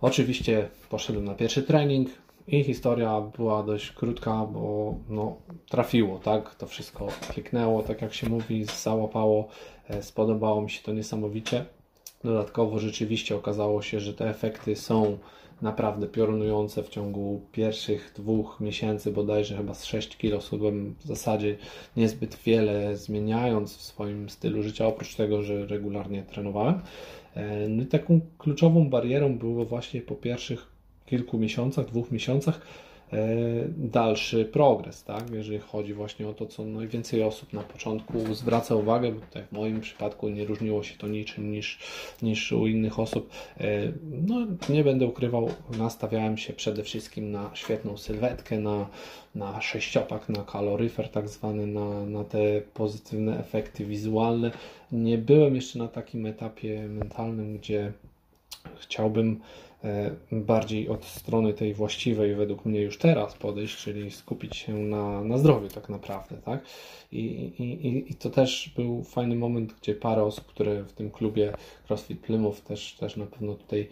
Oczywiście 0.01 0.67
poszedłem 0.89 1.25
na 1.25 1.35
pierwszy 1.35 1.63
trening 1.63 2.09
i 2.47 2.63
historia 2.63 3.21
była 3.21 3.63
dość 3.63 3.91
krótka, 3.91 4.45
bo 4.45 4.95
no, 5.09 5.35
trafiło, 5.69 6.19
tak? 6.19 6.55
To 6.55 6.67
wszystko 6.67 7.07
kliknęło, 7.31 7.83
tak 7.83 8.01
jak 8.01 8.13
się 8.13 8.29
mówi, 8.29 8.65
załapało, 8.65 9.47
e, 9.89 10.03
spodobało 10.03 10.61
mi 10.61 10.69
się 10.69 10.83
to 10.83 10.93
niesamowicie. 10.93 11.65
Dodatkowo 12.23 12.79
rzeczywiście 12.79 13.35
okazało 13.35 13.81
się, 13.81 13.99
że 13.99 14.13
te 14.13 14.29
efekty 14.29 14.75
są 14.75 15.17
naprawdę 15.61 16.07
piorunujące 16.07 16.83
w 16.83 16.89
ciągu 16.89 17.41
pierwszych 17.51 18.13
dwóch 18.15 18.59
miesięcy, 18.59 19.11
bodajże 19.11 19.57
chyba 19.57 19.73
z 19.73 19.85
6 19.85 20.17
kg 20.17 20.41
schudłem 20.41 20.95
w 20.99 21.05
zasadzie 21.05 21.57
niezbyt 21.97 22.35
wiele 22.45 22.97
zmieniając 22.97 23.77
w 23.77 23.81
swoim 23.81 24.29
stylu 24.29 24.63
życia, 24.63 24.87
oprócz 24.87 25.15
tego, 25.15 25.43
że 25.43 25.65
regularnie 25.65 26.23
trenowałem. 26.23 26.81
E, 27.35 27.69
no 27.69 27.83
i 27.83 27.85
taką 27.85 28.21
kluczową 28.37 28.89
barierą 28.89 29.37
było 29.37 29.65
właśnie 29.65 30.01
po 30.01 30.15
pierwszych 30.15 30.74
kilku 31.05 31.37
miesiącach, 31.37 31.85
dwóch 31.85 32.11
miesiącach 32.11 32.61
E, 33.13 33.27
dalszy 33.77 34.45
progres, 34.45 35.03
tak? 35.03 35.29
jeżeli 35.31 35.59
chodzi 35.59 35.93
właśnie 35.93 36.27
o 36.27 36.33
to, 36.33 36.45
co 36.45 36.65
najwięcej 36.65 37.23
osób 37.23 37.53
na 37.53 37.61
początku 37.61 38.33
zwraca 38.33 38.75
uwagę, 38.75 39.11
bo 39.11 39.21
tutaj 39.21 39.43
w 39.43 39.51
moim 39.51 39.81
przypadku 39.81 40.29
nie 40.29 40.45
różniło 40.45 40.83
się 40.83 40.97
to 40.97 41.07
niczym 41.07 41.51
niż, 41.51 41.79
niż 42.21 42.51
u 42.51 42.67
innych 42.67 42.99
osób. 42.99 43.29
E, 43.59 43.65
no, 44.27 44.47
nie 44.69 44.83
będę 44.83 45.05
ukrywał, 45.05 45.49
nastawiałem 45.77 46.37
się 46.37 46.53
przede 46.53 46.83
wszystkim 46.83 47.31
na 47.31 47.49
świetną 47.53 47.97
sylwetkę, 47.97 48.59
na, 48.59 48.87
na 49.35 49.61
sześciopak, 49.61 50.29
na 50.29 50.43
kaloryfer 50.43 51.09
tak 51.09 51.29
zwany, 51.29 51.67
na, 51.67 52.05
na 52.05 52.23
te 52.23 52.61
pozytywne 52.73 53.39
efekty 53.39 53.85
wizualne. 53.85 54.51
Nie 54.91 55.17
byłem 55.17 55.55
jeszcze 55.55 55.79
na 55.79 55.87
takim 55.87 56.25
etapie 56.25 56.87
mentalnym, 56.87 57.57
gdzie 57.57 57.91
chciałbym 58.79 59.39
bardziej 60.31 60.89
od 60.89 61.05
strony 61.05 61.53
tej 61.53 61.73
właściwej 61.73 62.35
według 62.35 62.65
mnie 62.65 62.81
już 62.81 62.97
teraz 62.97 63.33
podejść, 63.33 63.77
czyli 63.77 64.11
skupić 64.11 64.55
się 64.55 64.73
na, 64.73 65.23
na 65.23 65.37
zdrowiu 65.37 65.67
tak 65.67 65.89
naprawdę, 65.89 66.35
tak? 66.37 66.65
I, 67.11 67.23
i, 67.59 68.11
I 68.11 68.15
to 68.15 68.29
też 68.29 68.73
był 68.75 69.03
fajny 69.03 69.35
moment, 69.35 69.73
gdzie 69.81 69.95
parę 69.95 70.23
osób, 70.23 70.45
które 70.45 70.83
w 70.83 70.93
tym 70.93 71.11
klubie 71.11 71.53
CrossFit 71.87 72.19
Plymouth 72.19 72.61
też, 72.61 72.93
też 72.93 73.17
na 73.17 73.25
pewno 73.25 73.53
tutaj 73.53 73.87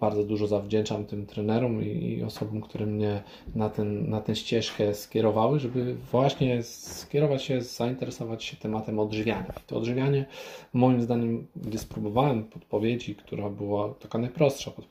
bardzo 0.00 0.24
dużo 0.24 0.46
zawdzięczam 0.46 1.04
tym 1.04 1.26
trenerom 1.26 1.82
i, 1.82 1.86
i 1.86 2.22
osobom, 2.22 2.60
które 2.60 2.86
mnie 2.86 3.22
na, 3.54 3.70
ten, 3.70 4.10
na 4.10 4.20
tę 4.20 4.36
ścieżkę 4.36 4.94
skierowały, 4.94 5.60
żeby 5.60 5.94
właśnie 5.94 6.62
skierować 6.62 7.42
się, 7.42 7.62
zainteresować 7.62 8.44
się 8.44 8.56
tematem 8.56 8.98
odżywiania. 8.98 9.52
I 9.56 9.66
to 9.66 9.76
odżywianie, 9.76 10.26
moim 10.72 11.02
zdaniem, 11.02 11.46
gdy 11.56 11.78
spróbowałem 11.78 12.44
podpowiedzi, 12.44 13.14
która 13.14 13.50
była 13.50 13.94
taka 13.94 14.18
najprostsza 14.18 14.70
podpowiedź, 14.70 14.89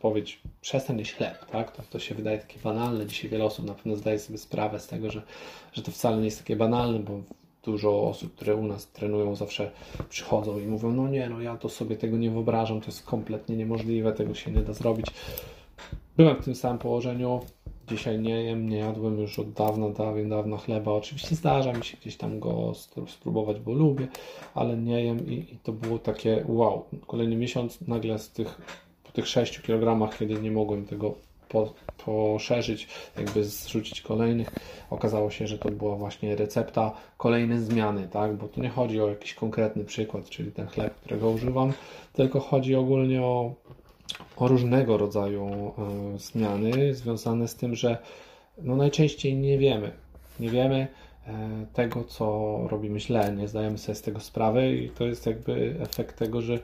przestań 0.62 1.00
jeść 1.00 1.13
chleb, 1.13 1.46
tak? 1.46 1.72
To, 1.72 1.84
to 1.89 2.00
się 2.00 2.15
wydaje 2.15 2.38
takie 2.38 2.60
banalne. 2.60 3.06
Dzisiaj 3.06 3.32
wiele 3.32 3.46
osób 3.46 3.65
na 3.65 3.74
pewno 3.74 3.96
zdaje 3.96 4.20
sobie 4.20 4.38
sprawę 4.38 4.79
z 4.79 4.88
tego, 4.88 5.12
że, 5.12 5.22
że 5.74 5.82
to 5.82 5.91
wcale 5.91 6.18
nie 6.18 6.25
jest 6.25 6.39
takie 6.39 6.56
banalne, 6.56 7.00
bo 7.00 7.22
dużo 7.63 8.03
osób, 8.03 8.36
które 8.36 8.56
u 8.56 8.68
nas 8.68 8.88
trenują, 8.91 9.36
zawsze 9.36 9.72
przychodzą 10.10 10.60
i 10.60 10.68
mówią: 10.68 10.91
No 10.91 11.08
nie, 11.08 11.29
no 11.29 11.41
ja 11.41 11.58
to 11.58 11.70
sobie 11.70 11.96
tego 11.96 12.18
nie 12.18 12.32
wyobrażam, 12.32 12.82
to 12.82 12.86
jest 12.86 13.06
kompletnie 13.06 13.58
niemożliwe, 13.58 14.13
tego 14.13 14.34
się 14.34 14.51
nie 14.51 14.62
da 14.62 14.74
zrobić. 14.74 15.06
Byłem 16.18 16.41
w 16.41 16.46
tym 16.46 16.56
samym 16.56 16.77
położeniu. 16.77 17.39
Dzisiaj 17.88 18.20
nie 18.20 18.44
jem, 18.44 18.70
nie 18.70 18.77
jadłem 18.77 19.20
już 19.20 19.39
od 19.39 19.51
dawna, 19.51 19.89
dawien, 19.89 20.29
dawna 20.29 20.58
chleba. 20.58 20.91
Oczywiście 20.91 21.36
zdarza 21.36 21.74
mi 21.74 21.84
się 21.84 21.98
gdzieś 21.98 22.18
tam 22.18 22.39
go 22.39 22.74
spróbować, 23.08 23.60
bo 23.60 23.74
lubię, 23.74 24.08
ale 24.56 24.77
nie 24.77 25.03
jem 25.03 25.27
i, 25.27 25.34
i 25.34 25.58
to 25.63 25.72
było 25.72 26.00
takie 26.00 26.46
wow. 26.48 26.86
Kolejny 27.08 27.36
miesiąc 27.36 27.82
nagle 27.82 28.20
z 28.20 28.29
tych, 28.29 28.62
po 29.10 29.13
tych 29.13 29.28
6 29.28 29.62
kg, 29.62 30.18
kiedy 30.20 30.34
nie 30.34 30.51
mogłem 30.51 30.86
tego 30.86 31.16
po, 31.50 31.74
poszerzyć, 32.06 32.88
jakby 33.18 33.44
zrzucić 33.44 34.01
kolejnych. 34.01 34.51
Okazało 34.89 35.32
się, 35.32 35.48
że 35.48 35.58
to 35.58 35.72
była 35.72 35.96
właśnie 35.96 36.36
recepta 36.36 36.92
kolejnej 37.18 37.60
zmiany, 37.60 38.08
tak? 38.08 38.36
Bo 38.36 38.48
tu 38.48 38.62
nie 38.62 38.70
chodzi 38.70 39.01
o 39.01 39.10
jakiś 39.10 39.34
konkretny 39.34 39.86
przykład, 39.86 40.30
czyli 40.30 40.51
ten 40.51 40.68
chleb, 40.68 40.96
którego 40.96 41.30
używam, 41.30 41.74
tylko 42.13 42.39
chodzi 42.39 42.75
ogólnie 42.75 43.22
o, 43.22 43.54
o 44.38 44.48
różnego 44.48 44.98
rodzaju 44.98 45.72
y, 46.16 46.20
zmiany 46.20 46.96
związane 46.96 47.48
z 47.48 47.56
tym, 47.56 47.75
że 47.75 47.98
no 48.62 48.75
najczęściej 48.75 49.36
nie 49.36 49.58
wiemy. 49.58 49.92
Nie 50.39 50.50
wiemy, 50.50 50.88
tego, 51.74 52.03
co 52.03 52.57
robimy 52.69 53.00
źle, 53.00 53.36
nie 53.36 53.48
zdajemy 53.48 53.77
sobie 53.77 53.95
z 53.95 54.01
tego 54.01 54.19
sprawy 54.19 54.75
i 54.75 54.89
to 54.89 55.05
jest 55.05 55.25
jakby 55.25 55.75
efekt 55.79 56.17
tego, 56.17 56.41
że 56.41 56.53
e, 56.53 56.59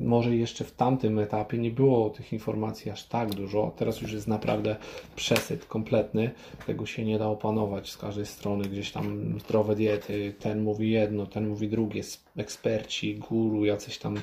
może 0.00 0.36
jeszcze 0.36 0.64
w 0.64 0.72
tamtym 0.72 1.18
etapie 1.18 1.58
nie 1.58 1.70
było 1.70 2.10
tych 2.10 2.32
informacji 2.32 2.90
aż 2.90 3.04
tak 3.04 3.34
dużo, 3.34 3.72
teraz 3.76 4.00
już 4.00 4.12
jest 4.12 4.28
naprawdę 4.28 4.76
przesyt 5.16 5.64
kompletny, 5.64 6.30
tego 6.66 6.86
się 6.86 7.04
nie 7.04 7.18
da 7.18 7.26
opanować 7.26 7.90
z 7.90 7.96
każdej 7.96 8.26
strony, 8.26 8.68
gdzieś 8.68 8.92
tam 8.92 9.38
zdrowe 9.40 9.76
diety, 9.76 10.34
ten 10.38 10.62
mówi 10.62 10.90
jedno, 10.90 11.26
ten 11.26 11.48
mówi 11.48 11.68
drugie, 11.68 12.02
eksperci, 12.36 13.14
guru, 13.14 13.64
jacyś 13.64 13.98
tam 13.98 14.16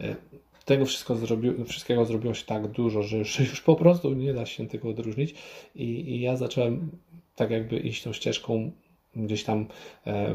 e, 0.00 0.16
tego 0.64 0.86
wszystko 0.86 1.16
zrobi, 1.16 1.64
wszystkiego 1.64 2.04
zrobiło 2.04 2.34
się 2.34 2.46
tak 2.46 2.68
dużo, 2.68 3.02
że 3.02 3.18
już, 3.18 3.40
już 3.50 3.60
po 3.60 3.76
prostu 3.76 4.14
nie 4.14 4.34
da 4.34 4.46
się 4.46 4.68
tego 4.68 4.88
odróżnić. 4.88 5.34
I, 5.74 5.84
i 5.84 6.20
ja 6.20 6.36
zacząłem 6.36 6.90
tak 7.36 7.50
jakby 7.50 7.78
iść 7.78 8.02
tą 8.02 8.12
ścieżką 8.12 8.70
gdzieś 9.16 9.44
tam 9.44 9.66
e, 10.06 10.34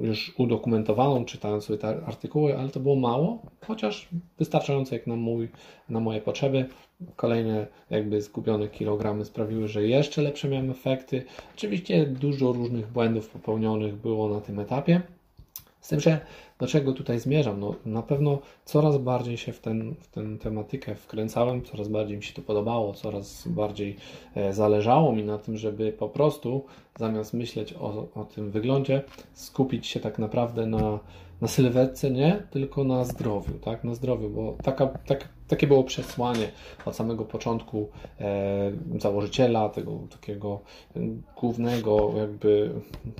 już 0.00 0.34
udokumentowaną, 0.38 1.24
czytając 1.24 1.64
sobie 1.64 1.78
te 1.78 1.88
artykuły, 2.06 2.58
ale 2.58 2.68
to 2.68 2.80
było 2.80 2.96
mało, 2.96 3.42
chociaż 3.66 4.08
wystarczająco 4.38 4.94
jak 4.94 5.06
na, 5.06 5.16
mój, 5.16 5.48
na 5.88 6.00
moje 6.00 6.20
potrzeby. 6.20 6.66
Kolejne 7.16 7.66
jakby 7.90 8.22
zgubione 8.22 8.68
kilogramy 8.68 9.24
sprawiły, 9.24 9.68
że 9.68 9.86
jeszcze 9.86 10.22
lepsze 10.22 10.48
miałem 10.48 10.70
efekty. 10.70 11.24
Oczywiście 11.56 12.06
dużo 12.06 12.52
różnych 12.52 12.92
błędów 12.92 13.28
popełnionych 13.28 13.94
było 13.94 14.28
na 14.28 14.40
tym 14.40 14.60
etapie. 14.60 15.02
Z 15.80 15.88
tym, 15.88 16.00
że 16.00 16.20
do 16.62 16.68
czego 16.68 16.92
tutaj 16.92 17.20
zmierzam? 17.20 17.60
No, 17.60 17.74
na 17.86 18.02
pewno 18.02 18.38
coraz 18.64 18.98
bardziej 18.98 19.36
się 19.36 19.52
w, 19.52 19.60
ten, 19.60 19.94
w 19.94 20.06
tę 20.06 20.38
tematykę 20.40 20.94
wkręcałem, 20.94 21.62
coraz 21.62 21.88
bardziej 21.88 22.16
mi 22.16 22.22
się 22.22 22.32
to 22.34 22.42
podobało, 22.42 22.92
coraz 22.92 23.48
bardziej 23.48 23.96
e, 24.36 24.52
zależało 24.52 25.12
mi 25.12 25.24
na 25.24 25.38
tym, 25.38 25.56
żeby 25.56 25.92
po 25.92 26.08
prostu 26.08 26.64
zamiast 26.98 27.34
myśleć 27.34 27.72
o, 27.72 28.08
o 28.14 28.24
tym 28.24 28.50
wyglądzie, 28.50 29.02
skupić 29.34 29.86
się 29.86 30.00
tak 30.00 30.18
naprawdę 30.18 30.66
na, 30.66 30.98
na 31.42 31.48
sylwetce, 31.48 32.10
nie, 32.10 32.42
tylko 32.50 32.84
na 32.84 33.04
zdrowiu, 33.04 33.52
tak, 33.58 33.84
na 33.84 33.94
zdrowiu, 33.94 34.30
bo 34.30 34.56
taka, 34.62 34.86
tak, 34.86 35.28
takie 35.48 35.66
było 35.66 35.84
przesłanie 35.84 36.48
od 36.86 36.96
samego 36.96 37.24
początku 37.24 37.88
e, 38.20 38.72
założyciela, 38.98 39.68
tego 39.68 39.98
takiego 40.10 40.60
głównego 41.40 42.12
jakby 42.16 42.70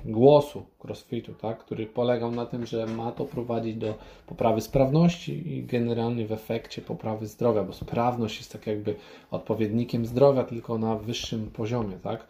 głosu 0.05 0.63
crossfitu, 0.83 1.33
tak, 1.33 1.57
który 1.57 1.85
polegał 1.85 2.31
na 2.31 2.45
tym, 2.45 2.65
że 2.65 2.85
ma 2.85 3.11
to 3.11 3.25
prowadzić 3.25 3.75
do 3.75 3.93
poprawy 4.27 4.61
sprawności 4.61 5.57
i 5.57 5.63
generalnie 5.63 6.27
w 6.27 6.31
efekcie 6.31 6.81
poprawy 6.81 7.27
zdrowia, 7.27 7.63
bo 7.63 7.73
sprawność 7.73 8.37
jest 8.37 8.51
tak 8.53 8.67
jakby 8.67 8.95
odpowiednikiem 9.31 10.05
zdrowia, 10.05 10.43
tylko 10.43 10.77
na 10.77 10.95
wyższym 10.95 11.51
poziomie, 11.51 11.97
tak, 12.03 12.27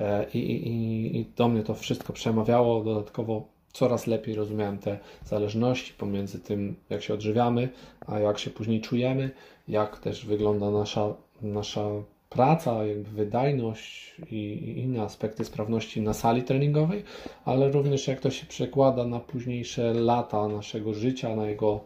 e, 0.00 0.26
i, 0.34 0.38
i, 0.38 1.20
i 1.20 1.26
do 1.36 1.48
mnie 1.48 1.62
to 1.62 1.74
wszystko 1.74 2.12
przemawiało, 2.12 2.84
dodatkowo 2.84 3.55
coraz 3.76 4.06
lepiej 4.06 4.34
rozumiałem 4.34 4.78
te 4.78 4.98
zależności 5.24 5.94
pomiędzy 5.98 6.38
tym, 6.38 6.76
jak 6.90 7.02
się 7.02 7.14
odżywiamy, 7.14 7.68
a 8.06 8.18
jak 8.18 8.38
się 8.38 8.50
później 8.50 8.80
czujemy, 8.80 9.30
jak 9.68 9.98
też 9.98 10.26
wygląda 10.26 10.70
nasza, 10.70 11.14
nasza 11.42 11.88
praca, 12.30 12.84
jakby 12.84 13.10
wydajność 13.10 14.16
i 14.30 14.74
inne 14.76 15.02
aspekty 15.02 15.44
sprawności 15.44 16.00
na 16.00 16.14
sali 16.14 16.42
treningowej, 16.42 17.04
ale 17.44 17.70
również 17.70 18.08
jak 18.08 18.20
to 18.20 18.30
się 18.30 18.46
przekłada 18.46 19.04
na 19.04 19.20
późniejsze 19.20 19.94
lata 19.94 20.48
naszego 20.48 20.94
życia, 20.94 21.36
na 21.36 21.46
jego 21.46 21.80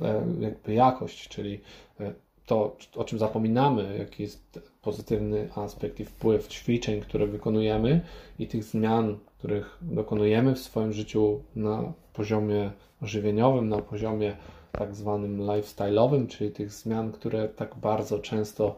e, 0.00 0.24
jakby 0.40 0.74
jakość, 0.74 1.28
czyli 1.28 1.60
e, 2.00 2.14
to, 2.46 2.76
o 2.96 3.04
czym 3.04 3.18
zapominamy, 3.18 3.96
jaki 3.98 4.22
jest 4.22 4.60
pozytywny 4.82 5.48
aspekt 5.54 6.00
i 6.00 6.04
wpływ 6.04 6.48
ćwiczeń, 6.48 7.00
które 7.00 7.26
wykonujemy 7.26 8.00
i 8.38 8.46
tych 8.46 8.64
zmian, 8.64 9.18
których 9.38 9.78
dokonujemy 9.82 10.54
w 10.54 10.58
swoim 10.58 10.92
życiu 10.92 11.40
na 11.56 11.92
poziomie 12.12 12.70
żywieniowym, 13.02 13.68
na 13.68 13.78
poziomie 13.78 14.36
tak 14.72 14.94
zwanym 14.94 15.38
lifestyle'owym, 15.38 16.26
czyli 16.26 16.50
tych 16.50 16.72
zmian, 16.72 17.12
które 17.12 17.48
tak 17.48 17.74
bardzo 17.76 18.18
często 18.18 18.76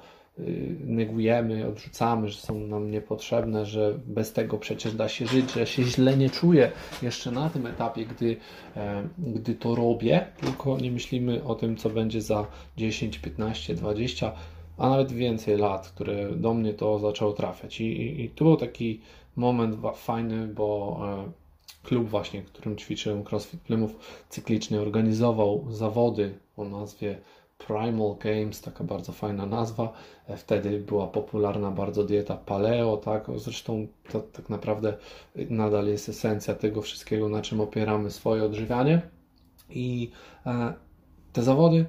negujemy, 0.84 1.68
odrzucamy, 1.68 2.28
że 2.28 2.38
są 2.38 2.60
nam 2.60 2.90
niepotrzebne, 2.90 3.66
że 3.66 3.98
bez 4.06 4.32
tego 4.32 4.58
przecież 4.58 4.94
da 4.94 5.08
się 5.08 5.26
żyć, 5.26 5.52
że 5.52 5.66
się 5.66 5.82
źle 5.82 6.16
nie 6.16 6.30
czuję 6.30 6.72
jeszcze 7.02 7.30
na 7.30 7.50
tym 7.50 7.66
etapie, 7.66 8.06
gdy, 8.06 8.36
e, 8.76 9.08
gdy 9.18 9.54
to 9.54 9.74
robię, 9.74 10.26
tylko 10.40 10.78
nie 10.78 10.90
myślimy 10.92 11.44
o 11.44 11.54
tym, 11.54 11.76
co 11.76 11.90
będzie 11.90 12.20
za 12.20 12.46
10, 12.76 13.18
15, 13.18 13.74
20, 13.74 14.32
a 14.78 14.88
nawet 14.88 15.12
więcej 15.12 15.56
lat, 15.56 15.88
które 15.88 16.30
do 16.36 16.54
mnie 16.54 16.74
to 16.74 16.98
zaczęło 16.98 17.32
trafiać. 17.32 17.80
I, 17.80 17.84
i, 17.84 18.24
i 18.24 18.30
tu 18.30 18.44
był 18.44 18.56
taki 18.56 19.00
moment 19.36 19.76
fajny, 19.94 20.48
bo 20.48 21.00
e, 21.26 21.32
klub 21.82 22.08
właśnie, 22.08 22.42
w 22.42 22.46
którym 22.46 22.76
ćwiczyłem 22.76 23.24
CrossFit 23.24 23.60
Plymouth 23.60 23.94
cyklicznie 24.28 24.80
organizował 24.80 25.66
zawody 25.70 26.38
o 26.56 26.64
nazwie 26.64 27.18
Primal 27.58 28.16
Games, 28.20 28.60
taka 28.60 28.84
bardzo 28.84 29.12
fajna 29.12 29.46
nazwa. 29.46 29.92
E, 30.28 30.36
wtedy 30.36 30.80
była 30.80 31.06
popularna 31.06 31.70
bardzo 31.70 32.04
dieta 32.04 32.36
paleo, 32.36 32.96
tak? 32.96 33.26
Zresztą 33.36 33.86
to 34.12 34.20
tak 34.20 34.50
naprawdę 34.50 34.96
nadal 35.50 35.86
jest 35.86 36.08
esencja 36.08 36.54
tego 36.54 36.82
wszystkiego, 36.82 37.28
na 37.28 37.42
czym 37.42 37.60
opieramy 37.60 38.10
swoje 38.10 38.44
odżywianie. 38.44 39.02
I 39.70 40.10
e, 40.46 40.74
te 41.32 41.42
zawody 41.42 41.86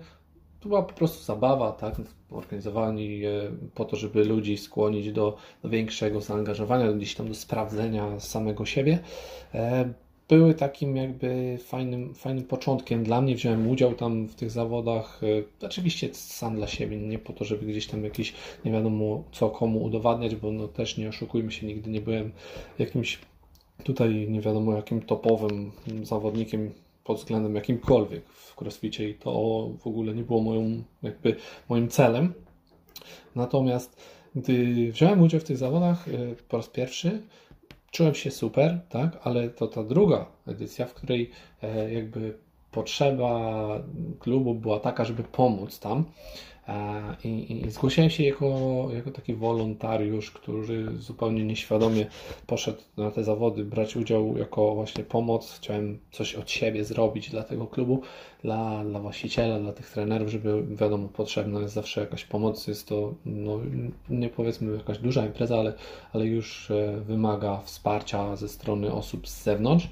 to 0.60 0.70
była 0.70 0.84
po 0.84 0.94
prostu 0.94 1.24
zabawa, 1.24 1.72
tak? 1.72 1.96
Organizowani 2.32 3.20
je 3.20 3.52
po 3.76 3.86
to, 3.86 3.96
żeby 3.96 4.24
ludzi 4.24 4.58
skłonić 4.58 5.12
do 5.12 5.38
większego 5.64 6.22
zaangażowania, 6.22 6.92
gdzieś 6.92 7.16
tam 7.16 7.28
do 7.28 7.36
sprawdzenia 7.36 8.20
samego 8.20 8.66
siebie. 8.66 9.00
Były 10.30 10.54
takim 10.54 10.96
jakby 10.96 11.58
fajnym, 11.64 12.14
fajnym 12.14 12.44
początkiem 12.44 13.04
dla 13.04 13.22
mnie. 13.22 13.36
Wziąłem 13.36 13.70
udział 13.70 13.94
tam 13.94 14.28
w 14.28 14.36
tych 14.36 14.52
zawodach, 14.52 15.22
e, 15.62 15.66
oczywiście 15.66 16.10
sam 16.14 16.56
dla 16.56 16.68
siebie, 16.68 16.98
nie 16.98 17.20
po 17.20 17.34
to, 17.34 17.46
żeby 17.46 17.66
gdzieś 17.66 17.88
tam 17.88 18.04
jakiś 18.04 18.34
nie 18.66 18.72
wiadomo 18.72 19.24
co 19.32 19.50
komu 19.50 19.84
udowadniać, 19.84 20.36
bo 20.36 20.52
no 20.52 20.68
też 20.68 20.98
nie 20.98 21.10
oszukujmy 21.10 21.52
się, 21.52 21.68
nigdy 21.68 21.90
nie 21.90 22.02
byłem 22.02 22.32
jakimś 22.80 23.20
tutaj 23.84 24.28
nie 24.30 24.42
wiadomo 24.42 24.76
jakim 24.76 25.02
topowym 25.02 25.72
zawodnikiem 26.04 26.72
pod 27.04 27.18
względem 27.18 27.56
jakimkolwiek 27.56 28.30
w 28.30 28.62
crossficie 28.62 29.10
i 29.10 29.14
to 29.14 29.32
w 29.80 29.88
ogóle 29.88 30.14
nie 30.14 30.24
było 30.24 30.42
moją, 30.42 30.84
jakby 31.04 31.36
moim 31.70 31.88
celem. 31.88 32.34
Natomiast 33.36 33.98
gdy 34.36 34.92
wziąłem 34.92 35.22
udział 35.22 35.42
w 35.42 35.44
tych 35.44 35.58
zawodach 35.58 36.08
e, 36.08 36.12
po 36.50 36.58
raz 36.58 36.68
pierwszy, 36.68 37.22
czułem 37.92 38.16
się 38.16 38.32
super, 38.32 38.80
tak, 38.90 39.18
ale 39.24 39.50
to 39.50 39.68
ta 39.68 39.84
druga 39.84 40.26
edycja, 40.48 40.86
w 40.86 40.94
której 40.94 41.32
e, 41.64 41.94
jakby 41.94 42.38
potrzeba 42.72 43.40
klubu 44.20 44.56
była 44.56 44.80
taka, 44.80 45.06
żeby 45.06 45.24
pomóc 45.24 45.80
tam. 45.80 46.06
I, 47.24 47.62
i 47.66 47.72
zgłosiłem 47.72 48.10
się 48.10 48.24
jako, 48.24 48.88
jako 48.94 49.12
taki 49.12 49.34
wolontariusz, 49.34 50.32
który 50.32 50.98
zupełnie 50.98 51.44
nieświadomie 51.44 52.06
poszedł 52.48 52.82
na 52.98 53.12
te 53.12 53.24
zawody, 53.24 53.64
brać 53.64 53.96
udział 53.96 54.38
jako 54.38 54.76
właśnie 54.76 55.04
pomoc. 55.04 55.54
Chciałem 55.58 56.00
coś 56.12 56.36
od 56.36 56.52
siebie 56.52 56.86
zrobić 56.86 57.30
dla 57.30 57.44
tego 57.44 57.68
klubu, 57.68 58.02
dla, 58.44 58.86
dla 58.86 59.00
właściciela, 59.00 59.60
dla 59.60 59.74
tych 59.74 59.90
trenerów, 59.90 60.30
żeby 60.30 60.64
wiadomo, 60.76 61.08
potrzebna 61.08 61.60
jest 61.60 61.74
zawsze 61.74 62.02
jakaś 62.02 62.26
pomoc. 62.26 62.68
Jest 62.68 62.88
to, 62.88 63.14
no, 63.26 63.60
nie 64.10 64.30
powiedzmy 64.30 64.78
jakaś 64.78 64.98
duża 64.98 65.26
impreza, 65.26 65.60
ale, 65.60 65.74
ale 66.14 66.26
już 66.26 66.72
e, 66.72 67.02
wymaga 67.02 67.62
wsparcia 67.62 68.36
ze 68.36 68.50
strony 68.50 68.94
osób 68.94 69.28
z 69.28 69.44
zewnątrz. 69.44 69.90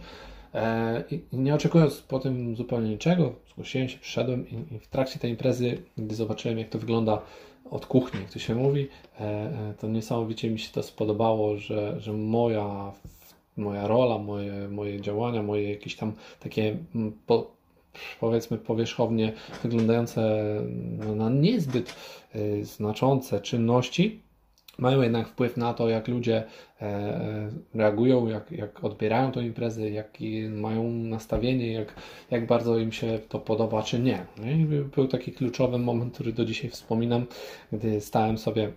E, 0.55 1.03
I 1.12 1.21
nie 1.33 1.55
oczekując 1.55 2.01
po 2.01 2.19
tym 2.19 2.55
zupełnie 2.55 2.89
niczego, 2.89 3.35
zgłosiłem 3.50 3.89
się, 3.89 4.00
przyszedłem 4.00 4.50
i 4.50 4.79
w 4.79 4.88
trakcie 4.88 5.19
tej 5.19 5.31
imprezy, 5.31 5.81
gdy 5.97 6.15
zobaczyłem, 6.15 6.59
jak 6.59 6.69
to 6.69 6.79
wygląda 6.79 7.21
od 7.71 7.85
kuchni, 7.85 8.19
jak 8.21 8.31
to 8.31 8.39
się 8.39 8.55
mówi, 8.55 8.88
e, 9.19 9.24
e, 9.24 9.74
to 9.79 9.88
niesamowicie 9.88 10.50
mi 10.50 10.59
się 10.59 10.74
to 10.74 10.83
spodobało, 10.83 11.57
że, 11.57 12.01
że 12.01 12.13
moja, 12.13 12.91
moja 13.57 13.88
rola, 13.88 14.17
moje, 14.17 14.67
moje 14.67 15.01
działania, 15.01 15.43
moje 15.43 15.69
jakieś 15.69 15.95
tam 15.95 16.13
takie 16.39 16.77
po, 17.25 17.51
powiedzmy 18.19 18.57
powierzchownie 18.57 19.33
wyglądające 19.63 20.45
na 21.15 21.29
niezbyt 21.29 21.95
znaczące 22.62 23.41
czynności 23.41 24.25
mają 24.77 25.01
jednak 25.01 25.27
wpływ 25.27 25.58
na 25.58 25.74
to, 25.74 25.89
jak 25.89 26.08
ludzie 26.08 26.44
e, 26.82 26.86
e, 26.86 27.50
reagują, 27.74 28.27
jak, 28.27 28.51
jak 28.51 28.84
odbierają 28.84 29.32
tę 29.32 29.46
imprezę, 29.46 29.89
jakie 29.89 30.50
mają 30.50 30.91
nastawienie, 30.91 31.74
jak, 31.74 31.94
jak 32.32 32.48
bardzo 32.48 32.77
im 32.77 32.91
się 32.91 33.20
to 33.29 33.39
podoba, 33.39 33.84
czy 33.84 34.00
nie. 34.00 34.25
No 34.38 34.46
był 34.96 35.08
taki 35.08 35.32
kluczowy 35.32 35.77
moment, 35.77 36.13
który 36.13 36.34
do 36.34 36.46
dzisiaj 36.46 36.70
wspominam, 36.70 37.25
gdy 37.72 38.01
stałem 38.01 38.38
sobie 38.38 38.72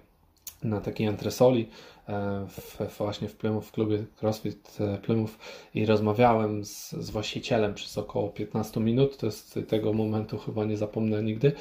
na 0.63 0.81
takiej 0.81 1.07
antresoli 1.07 1.69
e, 2.09 2.47
w, 2.49 2.99
właśnie 2.99 3.29
w 3.29 3.37
Plymouth, 3.37 3.67
w 3.67 3.73
klubie 3.73 4.05
CrossFit 4.21 4.79
Plymouth 5.03 5.39
i 5.75 5.87
rozmawiałem 5.87 6.65
z, 6.65 6.93
z 6.93 7.11
właścicielem 7.11 7.75
przez 7.75 7.99
około 7.99 8.29
15 8.29 8.81
minut. 8.81 9.17
To 9.17 9.27
jest 9.27 9.59
tego 9.69 9.93
momentu 9.93 10.39
chyba 10.39 10.65
nie 10.65 10.77
zapomnę 10.77 11.23
nigdy, 11.23 11.53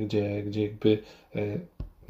gdzie, 0.00 0.42
gdzie 0.42 0.62
jakby 0.62 1.02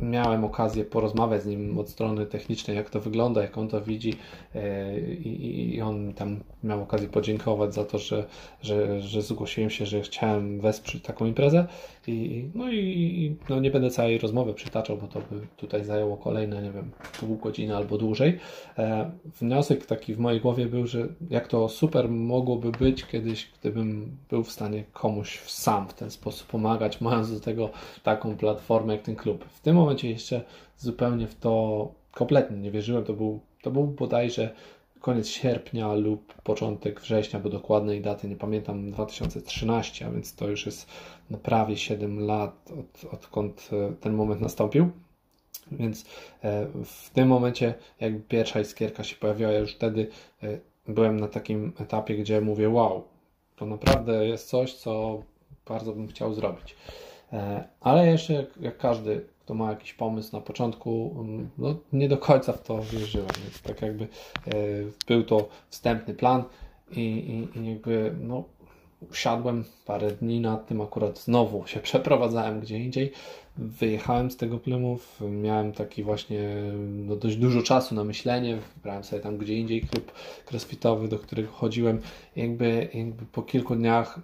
miałem 0.01 0.45
okazję 0.45 0.85
porozmawiać 0.85 1.43
z 1.43 1.47
nim 1.47 1.79
od 1.79 1.89
strony 1.89 2.27
technicznej, 2.27 2.77
jak 2.77 2.91
to 2.91 3.01
wygląda, 3.01 3.43
jak 3.43 3.59
on 3.59 3.69
to 3.69 3.81
widzi 3.81 4.15
e, 4.55 5.01
i 5.01 5.81
on 5.81 6.13
tam 6.13 6.41
miał 6.65 6.83
okazję 6.83 7.09
podziękować 7.09 7.75
za 7.75 7.85
to, 7.85 7.99
że, 7.99 8.25
że, 8.63 9.01
że 9.01 9.23
zgłosiłem 9.23 9.71
się, 9.71 9.87
że 9.87 10.01
chciałem 10.03 10.61
wesprzeć 10.61 11.03
taką 11.03 11.27
imprezę 11.27 11.67
i, 12.07 12.49
no 12.55 12.73
i 12.73 13.37
no 13.49 13.61
nie 13.61 13.71
będę 13.71 13.91
całej 13.91 14.19
rozmowy 14.19 14.55
przytaczał, 14.55 14.97
bo 14.97 15.07
to 15.07 15.21
by 15.21 15.47
tutaj 15.57 15.85
zajęło 15.85 16.17
kolejne, 16.17 16.63
nie 16.63 16.71
wiem, 16.71 16.91
pół 17.21 17.37
godziny 17.37 17.77
albo 17.77 17.99
dłużej. 17.99 18.39
E, 18.79 19.11
wniosek 19.41 19.87
taki 19.87 20.15
w 20.15 20.19
mojej 20.19 20.41
głowie 20.41 20.67
był, 20.67 20.87
że 20.87 21.09
jak 21.31 21.49
to 21.49 21.69
super 21.69 22.09
mogłoby 22.09 22.73
być 22.73 23.05
kiedyś, 23.05 23.51
gdybym 23.61 24.17
był 24.31 24.45
w 24.45 24.53
stanie 24.53 24.85
komuś 24.93 25.41
sam 25.41 25.89
w 25.89 25.95
ten 25.95 26.11
sposób 26.11 26.49
pomagać, 26.49 27.01
mając 27.01 27.33
do 27.35 27.41
tego 27.41 27.71
taką 28.03 28.37
platformę 28.37 28.93
jak 28.93 29.03
ten 29.03 29.17
klub. 29.17 29.45
W 29.45 29.61
tym 29.61 29.77
momencie 29.77 29.88
jeszcze 30.11 30.43
zupełnie 30.77 31.27
w 31.27 31.35
to 31.35 31.95
kompletnie 32.13 32.57
nie 32.57 32.71
wierzyłem. 32.71 33.05
To 33.05 33.13
był, 33.13 33.41
to 33.63 33.71
był 33.71 33.87
bodajże 33.87 34.55
koniec 35.01 35.29
sierpnia 35.29 35.95
lub 35.95 36.35
początek 36.35 37.01
września, 37.01 37.41
bo 37.41 37.49
dokładnej 37.49 38.01
daty 38.01 38.29
nie 38.29 38.37
pamiętam, 38.37 38.91
2013, 38.91 40.07
a 40.07 40.11
więc 40.11 40.35
to 40.35 40.49
już 40.49 40.67
jest 40.67 40.87
prawie 41.43 41.77
7 41.77 42.21
lat, 42.21 42.71
od, 42.79 43.13
odkąd 43.15 43.71
e, 43.73 43.93
ten 44.01 44.13
moment 44.13 44.41
nastąpił. 44.41 44.91
Więc 45.73 46.05
e, 46.45 46.67
w 46.85 47.11
tym 47.11 47.29
momencie, 47.29 47.75
jak 48.01 48.27
pierwsza 48.27 48.61
iskierka 48.61 49.05
się 49.05 49.17
pojawiła, 49.17 49.51
ja 49.51 49.59
już 49.59 49.75
wtedy 49.75 50.09
e, 50.43 50.59
byłem 50.89 51.21
na 51.21 51.29
takim 51.29 51.73
etapie, 51.81 52.17
gdzie 52.17 52.41
mówię: 52.41 52.69
Wow, 52.69 53.05
to 53.57 53.67
naprawdę 53.67 54.27
jest 54.27 54.49
coś, 54.49 54.75
co 54.75 55.23
bardzo 55.67 55.93
bym 55.93 56.09
chciał 56.09 56.35
zrobić. 56.35 56.77
Ale 57.81 58.07
jeszcze, 58.07 58.33
jak, 58.33 58.47
jak 58.61 58.79
każdy 58.79 59.27
kto 59.49 59.55
ma 59.55 59.71
jakiś 59.71 59.95
pomysł 59.95 60.37
na 60.37 60.41
początku, 60.41 61.17
mm, 61.19 61.49
no, 61.59 61.77
nie 61.93 62.09
do 62.09 62.19
końca 62.19 62.53
w 62.53 62.63
to 62.63 62.83
wierzyłem. 62.83 63.29
Więc 63.43 63.63
tak 63.63 63.83
jakby 63.83 64.05
e, 64.05 64.09
był 65.07 65.25
to 65.25 65.49
wstępny 65.71 66.15
plan 66.15 66.45
i, 66.91 67.01
i, 67.01 67.59
i 67.59 67.71
jakby 67.71 68.15
no, 68.21 68.45
usiadłem 69.11 69.65
parę 69.87 70.11
dni 70.11 70.41
nad 70.41 70.67
tym, 70.67 70.81
akurat 70.81 71.19
znowu 71.19 71.67
się 71.67 71.81
przeprowadzałem 71.89 72.61
gdzie 72.61 72.79
indziej. 72.79 73.13
Wyjechałem 73.57 74.31
z 74.31 74.37
tego 74.37 74.59
Plymouth, 74.59 75.21
miałem 75.21 75.73
taki 75.73 76.03
właśnie 76.03 76.49
no, 76.79 77.17
dość 77.17 77.37
dużo 77.37 77.63
czasu 77.63 77.95
na 77.95 78.05
myślenie, 78.05 78.59
wybrałem 78.75 79.05
sobie 79.05 79.23
tam 79.23 79.39
gdzie 79.39 79.55
indziej 79.55 79.81
klub 79.81 80.13
crossfitowy, 80.51 81.09
do 81.09 81.19
którego 81.19 81.53
chodziłem. 81.53 82.01
Jakby, 82.37 82.89
jakby 82.95 83.27
po 83.27 83.43
kilku 83.43 83.77
dniach, 83.77 84.21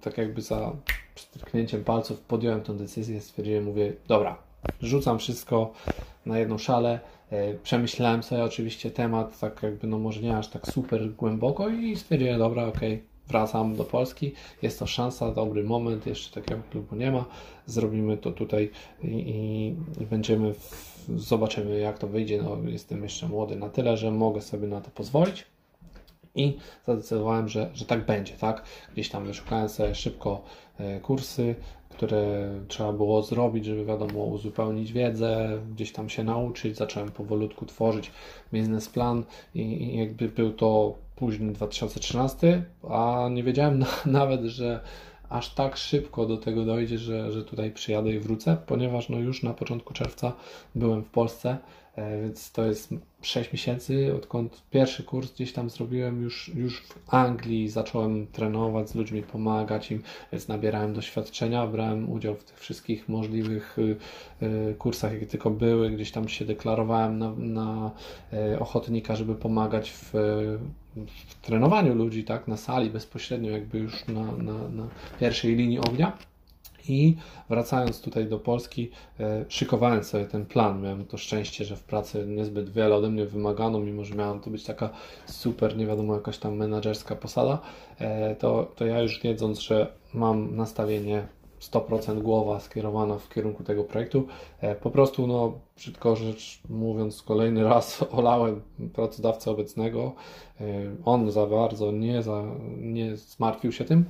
tak 0.00 0.18
jakby 0.18 0.42
za 0.42 0.72
stryknięciem 1.16 1.84
palców 1.84 2.20
podjąłem 2.20 2.62
tę 2.62 2.76
decyzję, 2.76 3.20
stwierdziłem, 3.20 3.64
mówię, 3.64 3.92
dobra, 4.08 4.38
rzucam 4.82 5.18
wszystko 5.18 5.72
na 6.26 6.38
jedną 6.38 6.58
szalę. 6.58 7.00
E, 7.30 7.54
przemyślałem 7.54 8.22
sobie 8.22 8.44
oczywiście 8.44 8.90
temat, 8.90 9.38
tak 9.40 9.62
jakby, 9.62 9.86
no 9.86 9.98
może 9.98 10.20
nie 10.20 10.36
aż 10.36 10.48
tak 10.48 10.66
super 10.66 11.10
głęboko 11.10 11.68
i 11.68 11.96
stwierdziłem, 11.96 12.38
dobra, 12.38 12.66
okej, 12.66 13.02
wracam 13.28 13.76
do 13.76 13.84
Polski, 13.84 14.32
jest 14.62 14.78
to 14.78 14.86
szansa, 14.86 15.32
dobry 15.32 15.64
moment, 15.64 16.06
jeszcze 16.06 16.40
takiego 16.40 16.62
klubu 16.70 16.96
nie 16.96 17.10
ma, 17.10 17.24
zrobimy 17.66 18.16
to 18.16 18.32
tutaj 18.32 18.70
i, 19.02 19.06
i, 19.06 19.66
i 20.02 20.06
będziemy, 20.06 20.54
w, 20.54 21.04
zobaczymy 21.16 21.78
jak 21.78 21.98
to 21.98 22.06
wyjdzie, 22.06 22.42
no 22.42 22.56
jestem 22.70 23.02
jeszcze 23.02 23.28
młody 23.28 23.56
na 23.56 23.68
tyle, 23.68 23.96
że 23.96 24.10
mogę 24.10 24.40
sobie 24.40 24.68
na 24.68 24.80
to 24.80 24.90
pozwolić 24.90 25.46
i 26.34 26.56
zadecydowałem, 26.86 27.48
że, 27.48 27.70
że 27.74 27.84
tak 27.84 28.06
będzie, 28.06 28.34
tak? 28.34 28.64
Gdzieś 28.92 29.08
tam 29.08 29.26
wyszukałem 29.26 29.68
sobie 29.68 29.94
szybko 29.94 30.42
e, 30.78 31.00
kursy, 31.00 31.54
które 31.96 32.50
trzeba 32.68 32.92
było 32.92 33.22
zrobić, 33.22 33.64
żeby 33.64 33.84
wiadomo, 33.84 34.24
uzupełnić 34.24 34.92
wiedzę, 34.92 35.58
gdzieś 35.72 35.92
tam 35.92 36.08
się 36.08 36.24
nauczyć. 36.24 36.76
Zacząłem 36.76 37.10
powolutku 37.10 37.66
tworzyć 37.66 38.10
biznesplan 38.52 39.24
i, 39.54 39.60
i 39.60 39.98
jakby 39.98 40.28
był 40.28 40.52
to 40.52 40.94
późny 41.16 41.52
2013, 41.52 42.64
a 42.90 43.28
nie 43.30 43.42
wiedziałem 43.42 43.78
na, 43.82 43.86
nawet, 44.06 44.42
że 44.42 44.80
aż 45.28 45.54
tak 45.54 45.76
szybko 45.76 46.26
do 46.26 46.36
tego 46.36 46.64
dojdzie, 46.64 46.98
że, 46.98 47.32
że 47.32 47.44
tutaj 47.44 47.70
przyjadę 47.70 48.10
i 48.10 48.18
wrócę, 48.18 48.56
ponieważ 48.66 49.08
no 49.08 49.18
już 49.18 49.42
na 49.42 49.54
początku 49.54 49.94
czerwca 49.94 50.32
byłem 50.74 51.02
w 51.02 51.10
Polsce 51.10 51.58
więc 51.96 52.52
to 52.52 52.64
jest 52.64 52.94
6 53.22 53.52
miesięcy, 53.52 54.14
odkąd 54.16 54.62
pierwszy 54.70 55.02
kurs 55.02 55.32
gdzieś 55.32 55.52
tam 55.52 55.70
zrobiłem 55.70 56.22
już, 56.22 56.50
już 56.54 56.82
w 56.82 57.14
Anglii, 57.14 57.68
zacząłem 57.68 58.26
trenować 58.26 58.90
z 58.90 58.94
ludźmi, 58.94 59.22
pomagać 59.22 59.90
im, 59.90 60.02
więc 60.32 60.48
nabierałem 60.48 60.94
doświadczenia, 60.94 61.66
brałem 61.66 62.10
udział 62.12 62.34
w 62.34 62.44
tych 62.44 62.58
wszystkich 62.58 63.08
możliwych 63.08 63.78
y, 63.78 63.96
y, 64.42 64.74
kursach, 64.78 65.12
jakie 65.12 65.26
tylko 65.26 65.50
były, 65.50 65.90
gdzieś 65.90 66.12
tam 66.12 66.28
się 66.28 66.44
deklarowałem 66.44 67.18
na, 67.18 67.32
na 67.36 67.90
e, 68.32 68.58
ochotnika, 68.58 69.16
żeby 69.16 69.34
pomagać 69.34 69.90
w, 69.90 70.10
w 71.28 71.34
trenowaniu 71.42 71.94
ludzi, 71.94 72.24
tak, 72.24 72.48
na 72.48 72.56
sali 72.56 72.90
bezpośrednio, 72.90 73.50
jakby 73.50 73.78
już 73.78 74.06
na, 74.06 74.24
na, 74.32 74.68
na 74.68 74.88
pierwszej 75.20 75.56
linii 75.56 75.78
ognia. 75.78 76.18
I 76.88 77.16
wracając 77.48 78.00
tutaj 78.00 78.26
do 78.26 78.38
Polski, 78.38 78.90
e, 79.20 79.44
szykowałem 79.48 80.04
sobie 80.04 80.24
ten 80.24 80.46
plan. 80.46 80.82
Miałem 80.82 81.04
to 81.04 81.18
szczęście, 81.18 81.64
że 81.64 81.76
w 81.76 81.82
pracy 81.82 82.26
niezbyt 82.26 82.70
wiele 82.70 82.94
ode 82.94 83.10
mnie 83.10 83.26
wymagano, 83.26 83.78
mimo 83.78 84.04
że 84.04 84.14
miała 84.14 84.38
to 84.38 84.50
być 84.50 84.64
taka 84.64 84.90
super, 85.26 85.76
nie 85.76 85.86
wiadomo, 85.86 86.14
jakaś 86.14 86.38
tam 86.38 86.56
menedżerska 86.56 87.16
posada, 87.16 87.58
e, 87.98 88.36
to, 88.36 88.72
to 88.76 88.86
ja 88.86 89.00
już 89.00 89.22
wiedząc, 89.22 89.60
że 89.60 89.92
mam 90.14 90.56
nastawienie 90.56 91.26
100% 91.60 92.22
głowa 92.22 92.60
skierowana 92.60 93.18
w 93.18 93.28
kierunku 93.28 93.64
tego 93.64 93.84
projektu. 93.84 94.26
E, 94.60 94.74
po 94.74 94.90
prostu, 94.90 95.26
no, 95.26 95.52
brzydko 95.76 96.16
rzecz 96.16 96.60
mówiąc, 96.68 97.22
kolejny 97.22 97.64
raz 97.64 98.04
olałem 98.18 98.60
pracodawcę 98.92 99.50
obecnego. 99.50 100.12
On 101.04 101.30
za 101.30 101.46
bardzo 101.46 101.92
nie, 101.92 102.22
za, 102.22 102.42
nie 102.76 103.16
zmartwił 103.16 103.72
się 103.72 103.84
tym. 103.84 104.04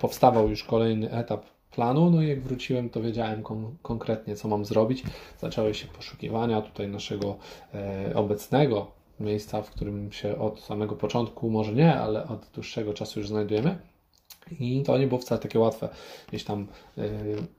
Powstawał 0.00 0.50
już 0.50 0.64
kolejny 0.64 1.10
etap 1.10 1.44
planu. 1.74 2.10
No 2.10 2.22
i 2.22 2.28
jak 2.28 2.40
wróciłem, 2.40 2.90
to 2.90 3.02
wiedziałem 3.02 3.42
kon 3.42 3.76
konkretnie, 3.82 4.36
co 4.36 4.48
mam 4.48 4.64
zrobić. 4.64 5.02
Zaczęły 5.40 5.74
się 5.74 5.86
poszukiwania 5.86 6.62
tutaj 6.62 6.88
naszego 6.88 7.36
e, 7.74 8.12
obecnego 8.14 8.86
miejsca, 9.20 9.62
w 9.62 9.70
którym 9.70 10.12
się 10.12 10.38
od 10.38 10.60
samego 10.60 10.96
początku, 10.96 11.50
może 11.50 11.72
nie, 11.72 11.96
ale 11.96 12.28
od 12.28 12.46
dłuższego 12.54 12.94
czasu 12.94 13.20
już 13.20 13.28
znajdujemy. 13.28 13.78
I 14.60 14.82
to 14.82 14.98
nie 14.98 15.06
było 15.06 15.20
wcale 15.20 15.40
takie 15.40 15.58
łatwe. 15.58 15.88
Gdzieś 16.28 16.44
tam 16.44 16.66
yy, 16.96 17.04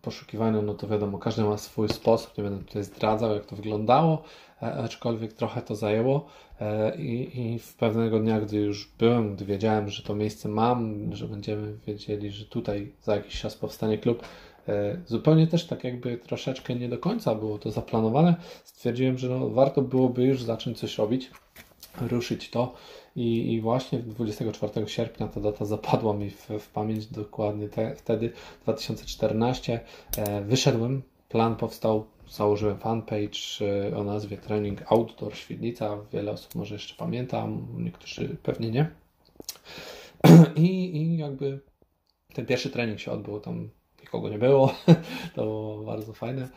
poszukiwania, 0.01 0.61
no 0.61 0.73
to 0.73 0.87
wiadomo, 0.87 1.17
każdy 1.17 1.43
ma 1.43 1.57
swój 1.57 1.89
sposób, 1.89 2.37
nie 2.37 2.43
będę 2.43 2.65
tutaj 2.65 2.83
zdradzał, 2.83 3.33
jak 3.33 3.45
to 3.45 3.55
wyglądało, 3.55 4.23
e, 4.61 4.73
aczkolwiek 4.73 5.33
trochę 5.33 5.61
to 5.61 5.75
zajęło. 5.75 6.25
E, 6.61 6.97
i, 6.97 7.41
I 7.53 7.59
w 7.59 7.73
pewnego 7.73 8.19
dnia, 8.19 8.41
gdy 8.41 8.57
już 8.57 8.91
byłem, 8.99 9.35
gdy 9.35 9.45
wiedziałem, 9.45 9.89
że 9.89 10.03
to 10.03 10.15
miejsce 10.15 10.49
mam, 10.49 11.09
że 11.15 11.27
będziemy 11.27 11.77
wiedzieli, 11.87 12.31
że 12.31 12.45
tutaj 12.45 12.91
za 13.01 13.15
jakiś 13.15 13.41
czas 13.41 13.55
powstanie 13.55 13.97
klub, 13.97 14.23
e, 14.67 14.97
zupełnie 15.05 15.47
też 15.47 15.67
tak 15.67 15.83
jakby 15.83 16.17
troszeczkę 16.17 16.75
nie 16.75 16.89
do 16.89 16.97
końca 16.97 17.35
było 17.35 17.59
to 17.59 17.71
zaplanowane, 17.71 18.35
stwierdziłem, 18.63 19.17
że 19.17 19.29
no, 19.29 19.49
warto 19.49 19.81
byłoby 19.81 20.23
już 20.23 20.43
zacząć 20.43 20.79
coś 20.79 20.97
robić, 20.97 21.31
ruszyć 22.01 22.49
to 22.49 22.73
i, 23.15 23.53
i 23.53 23.61
właśnie 23.61 23.99
24 23.99 24.87
sierpnia 24.87 25.27
ta 25.27 25.39
data 25.39 25.65
zapadła 25.65 26.13
mi 26.13 26.29
w, 26.29 26.47
w 26.59 26.69
pamięć 26.69 27.05
dokładnie 27.05 27.69
te, 27.69 27.95
wtedy, 27.95 28.31
2014. 28.63 29.79
E, 30.17 30.41
wyszedłem, 30.41 31.01
plan 31.29 31.55
powstał, 31.55 32.05
założyłem 32.29 32.77
fanpage 32.77 33.39
e, 33.61 33.97
o 33.97 34.03
nazwie 34.03 34.37
Training 34.37 34.91
Outdoor 34.91 35.35
Świdnica. 35.35 35.97
Wiele 36.13 36.31
osób 36.31 36.55
może 36.55 36.75
jeszcze 36.75 36.95
pamięta, 36.95 37.47
niektórzy 37.77 38.37
pewnie 38.43 38.71
nie. 38.71 38.91
I, 40.55 40.97
I 40.97 41.17
jakby 41.17 41.59
ten 42.33 42.45
pierwszy 42.45 42.69
trening 42.69 42.99
się 42.99 43.11
odbył, 43.11 43.39
tam 43.39 43.69
nikogo 44.01 44.29
nie 44.29 44.39
było. 44.39 44.73
To 45.35 45.41
było 45.41 45.83
bardzo 45.83 46.13
fajne. 46.13 46.49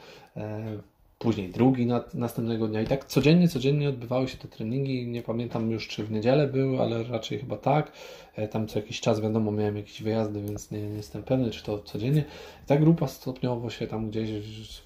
Później 1.18 1.48
drugi 1.48 1.86
na, 1.86 2.04
następnego 2.14 2.68
dnia 2.68 2.82
i 2.82 2.86
tak 2.86 3.04
codziennie, 3.04 3.48
codziennie 3.48 3.88
odbywały 3.88 4.28
się 4.28 4.36
te 4.36 4.48
treningi, 4.48 5.06
nie 5.06 5.22
pamiętam 5.22 5.70
już 5.70 5.88
czy 5.88 6.04
w 6.04 6.10
niedzielę 6.10 6.46
były, 6.46 6.80
ale 6.80 7.04
raczej 7.04 7.38
chyba 7.38 7.56
tak, 7.56 7.92
e, 8.36 8.48
tam 8.48 8.66
co 8.66 8.78
jakiś 8.78 9.00
czas 9.00 9.20
wiadomo 9.20 9.52
miałem 9.52 9.76
jakieś 9.76 10.02
wyjazdy, 10.02 10.42
więc 10.42 10.70
nie, 10.70 10.82
nie 10.82 10.96
jestem 10.96 11.22
pewny 11.22 11.50
czy 11.50 11.64
to 11.64 11.78
codziennie. 11.78 12.24
I 12.64 12.66
ta 12.66 12.76
grupa 12.76 13.06
stopniowo 13.06 13.70
się 13.70 13.86
tam 13.86 14.10
gdzieś 14.10 14.30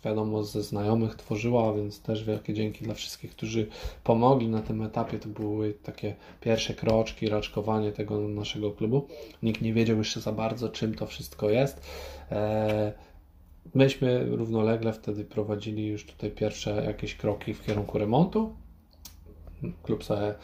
wiadomo 0.04 0.44
ze 0.44 0.62
znajomych 0.62 1.14
tworzyła, 1.14 1.74
więc 1.74 2.00
też 2.00 2.24
wielkie 2.24 2.54
dzięki 2.54 2.84
dla 2.84 2.94
wszystkich, 2.94 3.30
którzy 3.30 3.66
pomogli 4.04 4.48
na 4.48 4.62
tym 4.62 4.82
etapie, 4.82 5.18
to 5.18 5.28
były 5.28 5.74
takie 5.74 6.14
pierwsze 6.40 6.74
kroczki, 6.74 7.28
raczkowanie 7.28 7.92
tego 7.92 8.28
naszego 8.28 8.70
klubu. 8.70 9.06
Nikt 9.42 9.62
nie 9.62 9.72
wiedział 9.72 9.98
jeszcze 9.98 10.20
za 10.20 10.32
bardzo 10.32 10.68
czym 10.68 10.94
to 10.94 11.06
wszystko 11.06 11.50
jest. 11.50 11.82
Eee, 12.30 12.92
Myśmy 13.74 14.26
równolegle 14.36 14.92
wtedy 14.92 15.24
prowadzili 15.24 15.86
już 15.86 16.06
tutaj 16.06 16.30
pierwsze 16.30 16.84
jakieś 16.84 17.14
kroki 17.14 17.54
w 17.54 17.66
kierunku 17.66 17.98
remontu. 17.98 18.56
Klub 19.82 20.04
sobie 20.04 20.34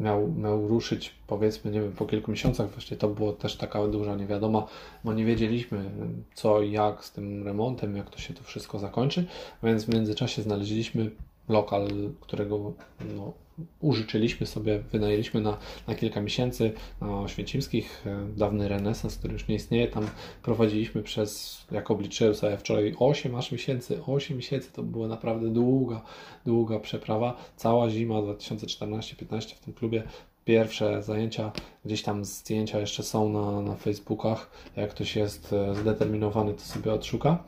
miał, 0.00 0.32
miał 0.32 0.68
ruszyć, 0.68 1.14
powiedzmy, 1.26 1.70
nie 1.70 1.80
wiem, 1.80 1.92
po 1.92 2.06
kilku 2.06 2.30
miesiącach. 2.30 2.70
Właśnie 2.70 2.96
to 2.96 3.08
było 3.08 3.32
też 3.32 3.56
taka 3.56 3.86
duża 3.86 4.16
niewiadoma, 4.16 4.66
bo 5.04 5.12
nie 5.12 5.24
wiedzieliśmy 5.24 5.90
co 6.34 6.62
i 6.62 6.72
jak 6.72 7.04
z 7.04 7.12
tym 7.12 7.44
remontem, 7.44 7.96
jak 7.96 8.10
to 8.10 8.18
się 8.18 8.34
to 8.34 8.42
wszystko 8.42 8.78
zakończy, 8.78 9.26
więc 9.62 9.84
w 9.84 9.94
międzyczasie 9.94 10.42
znaleźliśmy 10.42 11.10
lokal, 11.48 11.88
którego 12.20 12.72
no, 13.16 13.32
użyczyliśmy 13.80 14.46
sobie, 14.46 14.78
wynajęliśmy 14.78 15.40
na, 15.40 15.56
na 15.88 15.94
kilka 15.94 16.20
miesięcy 16.20 16.72
na 17.00 17.20
Oświęcimskich, 17.20 18.06
e, 18.06 18.26
dawny 18.36 18.68
renesans, 18.68 19.16
który 19.16 19.32
już 19.32 19.48
nie 19.48 19.54
istnieje, 19.54 19.88
tam 19.88 20.08
prowadziliśmy 20.42 21.02
przez, 21.02 21.60
jak 21.70 21.90
obliczyłem 21.90 22.34
sobie 22.34 22.56
wczoraj, 22.56 22.94
8 22.98 23.34
aż 23.34 23.52
miesięcy, 23.52 24.00
8 24.06 24.36
miesięcy. 24.36 24.72
To 24.72 24.82
była 24.82 25.08
naprawdę 25.08 25.48
długa, 25.48 26.02
długa 26.46 26.80
przeprawa, 26.80 27.36
cała 27.56 27.90
zima 27.90 28.14
2014-15 28.14 29.54
w 29.54 29.60
tym 29.60 29.74
klubie. 29.74 30.02
Pierwsze 30.44 31.02
zajęcia, 31.02 31.52
gdzieś 31.84 32.02
tam 32.02 32.24
zdjęcia 32.24 32.80
jeszcze 32.80 33.02
są 33.02 33.28
na, 33.28 33.60
na 33.60 33.74
Facebookach, 33.74 34.50
jak 34.76 34.90
ktoś 34.90 35.16
jest 35.16 35.52
e, 35.52 35.74
zdeterminowany, 35.74 36.54
to 36.54 36.60
sobie 36.60 36.92
odszuka 36.92 37.44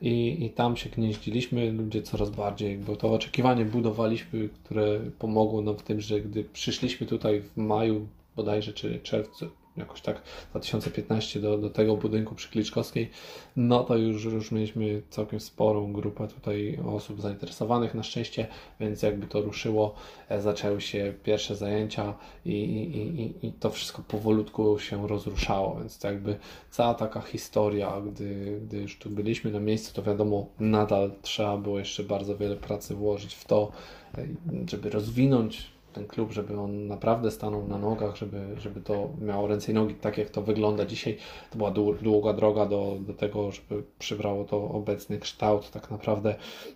i, 0.00 0.44
i 0.44 0.50
tam 0.50 0.76
się 0.76 0.90
gnieździliśmy, 0.90 1.72
ludzie 1.72 2.02
coraz 2.02 2.30
bardziej, 2.30 2.78
bo 2.78 2.96
to 2.96 3.12
oczekiwanie 3.12 3.64
budowaliśmy, 3.64 4.48
które 4.64 5.00
pomogło 5.18 5.62
nam 5.62 5.76
w 5.76 5.82
tym, 5.82 6.00
że 6.00 6.20
gdy 6.20 6.44
przyszliśmy 6.44 7.06
tutaj 7.06 7.40
w 7.40 7.56
maju 7.56 8.06
bodajże, 8.36 8.72
czy 8.72 9.00
czerwcu, 9.02 9.50
jakoś 9.78 10.00
tak 10.00 10.22
2015 10.50 11.40
do, 11.40 11.58
do 11.58 11.70
tego 11.70 11.96
budynku 11.96 12.34
przy 12.34 12.48
Kliczkowskiej, 12.48 13.10
no 13.56 13.84
to 13.84 13.96
już, 13.96 14.24
już 14.24 14.52
mieliśmy 14.52 15.02
całkiem 15.10 15.40
sporą 15.40 15.92
grupę 15.92 16.28
tutaj 16.28 16.78
osób 16.86 17.20
zainteresowanych 17.20 17.94
na 17.94 18.02
szczęście, 18.02 18.46
więc 18.80 19.02
jakby 19.02 19.26
to 19.26 19.40
ruszyło, 19.40 19.94
e, 20.28 20.40
zaczęły 20.40 20.80
się 20.80 21.14
pierwsze 21.22 21.56
zajęcia 21.56 22.14
i, 22.44 22.52
i, 22.52 23.22
i, 23.22 23.46
i 23.46 23.52
to 23.52 23.70
wszystko 23.70 24.02
powolutku 24.02 24.78
się 24.78 25.08
rozruszało, 25.08 25.76
więc 25.80 25.98
to 25.98 26.08
jakby 26.08 26.38
cała 26.70 26.94
taka 26.94 27.20
historia, 27.20 27.92
gdy, 28.12 28.60
gdy 28.66 28.78
już 28.78 28.98
tu 28.98 29.10
byliśmy 29.10 29.50
na 29.50 29.60
miejscu, 29.60 29.94
to 29.94 30.02
wiadomo, 30.02 30.46
nadal 30.60 31.10
trzeba 31.22 31.56
było 31.56 31.78
jeszcze 31.78 32.02
bardzo 32.02 32.36
wiele 32.36 32.56
pracy 32.56 32.94
włożyć 32.94 33.34
w 33.34 33.44
to, 33.44 33.72
e, 34.18 34.26
żeby 34.70 34.90
rozwinąć 34.90 35.77
ten 35.98 36.06
klub, 36.06 36.32
żeby 36.32 36.60
on 36.60 36.86
naprawdę 36.86 37.30
stanął 37.30 37.68
na 37.68 37.78
nogach, 37.78 38.16
żeby, 38.16 38.46
żeby 38.60 38.80
to 38.80 39.10
miało 39.20 39.46
ręce 39.46 39.72
i 39.72 39.74
nogi, 39.74 39.94
tak 39.94 40.18
jak 40.18 40.30
to 40.30 40.42
wygląda 40.42 40.86
dzisiaj. 40.86 41.16
To 41.50 41.58
była 41.58 41.70
długa 42.02 42.32
droga 42.32 42.66
do, 42.66 42.96
do 43.00 43.14
tego, 43.14 43.50
żeby 43.52 43.82
przybrało 43.98 44.44
to 44.44 44.68
obecny 44.68 45.18
kształt. 45.18 45.70
Tak 45.70 45.90
naprawdę 45.90 46.34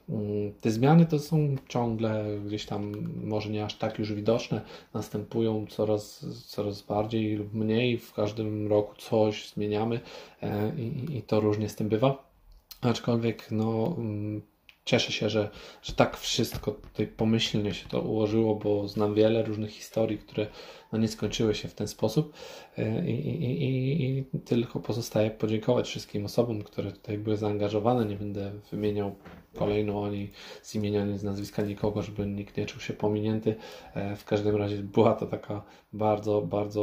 mm, 0.09 0.53
te 0.61 0.71
zmiany 0.71 1.07
to 1.07 1.19
są 1.19 1.57
ciągle 1.69 2.25
gdzieś 2.47 2.67
tam, 2.67 2.93
może 3.25 3.51
nie 3.51 3.65
aż 3.65 3.75
tak 3.75 3.99
już 3.99 4.13
widoczne, 4.13 4.61
następują 4.95 5.67
coraz, 5.67 6.27
coraz 6.47 6.83
bardziej 6.83 7.37
lub 7.37 7.55
mniej. 7.55 7.99
W 7.99 8.13
każdym 8.13 8.69
roku 8.69 8.95
coś 8.97 9.49
zmieniamy 9.49 10.01
e, 10.43 10.73
i, 10.77 11.17
i 11.17 11.23
to 11.23 11.41
różnie 11.41 11.69
z 11.69 11.77
tym 11.77 11.89
bywa. 11.89 12.33
Aczkolwiek 12.81 13.51
no, 13.51 13.95
mm, 13.99 14.43
cieszę 14.85 15.13
się, 15.13 15.31
że, 15.31 15.51
że 15.83 15.93
tak 15.93 16.17
wszystko 16.17 16.71
tutaj 16.71 17.07
pomyślnie 17.07 17.75
się 17.75 17.89
to 17.89 18.01
ułożyło, 18.01 18.55
bo 18.55 18.89
znam 18.89 19.15
wiele 19.15 19.43
różnych 19.43 19.71
historii, 19.71 20.19
które 20.19 20.47
no, 20.93 20.99
nie 20.99 21.09
skończyły 21.09 21.55
się 21.55 21.69
w 21.69 21.75
ten 21.75 21.89
sposób 21.89 22.35
e, 22.79 23.07
I, 23.07 23.29
i, 23.29 23.65
i, 23.65 24.19
i, 24.19 24.25
tylko 24.45 24.81
pozostaje 24.81 25.31
podziękować 25.31 25.89
wszystkim 25.89 26.25
osobom, 26.25 26.63
które 26.63 26.93
tutaj 26.93 27.19
były 27.19 27.37
zaangażowane. 27.37 28.05
Nie 28.05 28.17
będę 28.17 28.53
wymieniał 28.71 29.15
kolejno 29.55 30.05
ani 30.07 30.31
z 30.63 30.75
imienia, 30.75 31.03
ani 31.03 31.19
z 31.19 31.25
nazwiska 31.25 31.63
nikogo, 31.63 32.03
żeby 32.03 32.27
nikt 32.27 32.57
nie 32.57 32.67
czuł 32.67 32.81
się 32.81 32.93
pominięty. 32.93 33.55
E, 33.95 34.17
w 34.17 34.25
każdym 34.25 34.57
razie 34.57 34.77
była 34.77 35.15
to 35.15 35.27
taka 35.27 35.63
bardzo, 35.93 36.41
bardzo 36.41 36.83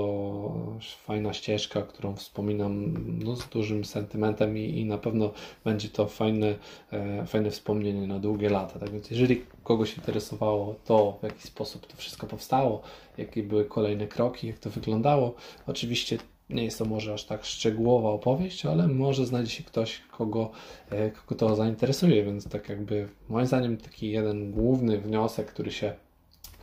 fajna 1.03 1.34
ścieżka, 1.34 1.82
którą 1.82 2.15
wspominam 2.15 2.93
no, 3.23 3.36
z 3.36 3.49
dużym 3.49 3.86
sentymentem 3.86 4.58
i, 4.58 4.79
i 4.79 4.86
na 4.86 4.97
pewno 4.97 5.32
będzie 5.63 5.89
to 5.89 6.08
fajne, 6.08 6.55
e, 6.91 7.25
fajne 7.25 7.51
wspomnienie 7.51 8.08
na 8.08 8.19
długie 8.19 8.49
lata. 8.49 8.79
Tak 8.79 8.89
więc 8.89 9.12
jeżeli 9.12 9.45
kogoś 9.63 9.97
interesowało 9.97 10.75
to, 10.86 11.17
w 11.21 11.23
jaki 11.23 11.47
sposób 11.47 11.88
to 11.88 11.97
wszystko 11.97 12.27
powstało, 12.27 12.82
jakie 13.17 13.43
były 13.43 13.65
kolejne 13.65 14.08
kroki, 14.08 14.47
jak 14.47 14.60
to 14.60 14.69
wyglądało, 14.69 15.36
oczywiście 15.67 16.17
nie 16.50 16.64
jest 16.64 16.80
to 16.80 16.86
może 16.86 17.14
aż 17.14 17.24
tak 17.24 17.46
szczegółowa 17.46 18.10
opowieść, 18.10 18.66
ale 18.66 18.88
może 18.88 19.26
znajdzie 19.26 19.52
się 19.52 19.64
ktoś, 19.64 20.02
kogo, 20.12 20.52
e, 20.90 21.12
kogo 21.12 21.36
to 21.36 21.56
zainteresuje, 21.56 22.24
więc 22.24 22.50
tak 22.50 22.70
jakby 22.70 23.10
moim 23.30 23.48
zdaniem 23.48 23.78
taki 23.78 24.12
jeden 24.12 24.52
główny 24.52 24.98
wniosek, 24.98 25.48
który 25.48 25.72
się 25.72 25.94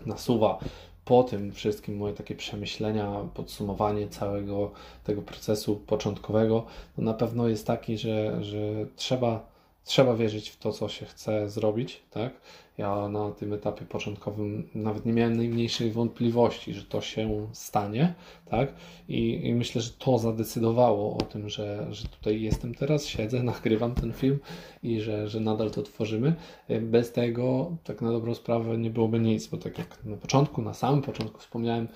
nasuwa 0.07 0.59
po 1.05 1.23
tym 1.23 1.53
wszystkim, 1.53 1.97
moje 1.97 2.15
takie 2.15 2.35
przemyślenia, 2.35 3.29
podsumowanie 3.35 4.09
całego 4.09 4.71
tego 5.05 5.23
procesu 5.23 5.77
początkowego, 5.77 6.65
to 6.97 7.03
na 7.03 7.15
pewno 7.15 7.49
jest 7.49 7.67
taki, 7.67 7.99
że, 7.99 8.45
że 8.45 8.59
trzeba 8.97 9.56
trzeba 9.87 10.17
wierzyć 10.17 10.49
w 10.49 10.57
to, 10.57 10.73
co 10.73 10.89
się 10.89 11.07
chce 11.07 11.51
zrobić, 11.51 12.03
tak? 12.11 12.33
Ja 12.79 13.09
na 13.09 13.31
tym 13.31 13.53
etapie 13.53 13.85
początkowym 13.85 14.69
nawet 14.75 15.07
nie 15.07 15.13
miałem 15.13 15.37
najmniejszej 15.37 15.91
wątpliwości, 15.91 16.75
że 16.75 16.83
to 16.83 17.01
się 17.01 17.49
stanie, 17.53 18.15
tak? 18.51 18.75
I, 19.09 19.47
i 19.47 19.55
myślę, 19.55 19.81
że 19.81 19.91
to 19.99 20.19
zadecydowało 20.19 21.17
o 21.17 21.23
tym, 21.23 21.49
że, 21.49 21.87
że 21.91 22.09
tutaj 22.09 22.43
jestem 22.43 22.75
teraz, 22.75 23.07
siedzę, 23.07 23.43
nagrywam 23.53 23.95
ten 23.95 24.13
film 24.13 24.39
i 24.83 25.01
że, 25.01 25.29
że 25.29 25.41
nadal 25.41 25.71
to 25.71 25.83
tworzymy. 25.83 26.35
Bez 26.81 27.13
tego, 27.13 27.77
tak 27.85 28.03
na 28.03 28.13
dobrą 28.13 28.35
sprawę, 28.35 28.79
nie 28.79 28.91
byłoby 28.91 29.21
nic, 29.21 29.47
bo 29.47 29.57
tak 29.57 29.79
jak 29.79 30.05
na 30.05 30.17
początku, 30.17 30.63
na 30.63 30.75
samym 30.75 31.03
początku 31.03 31.39
wspomniałem, 31.39 31.89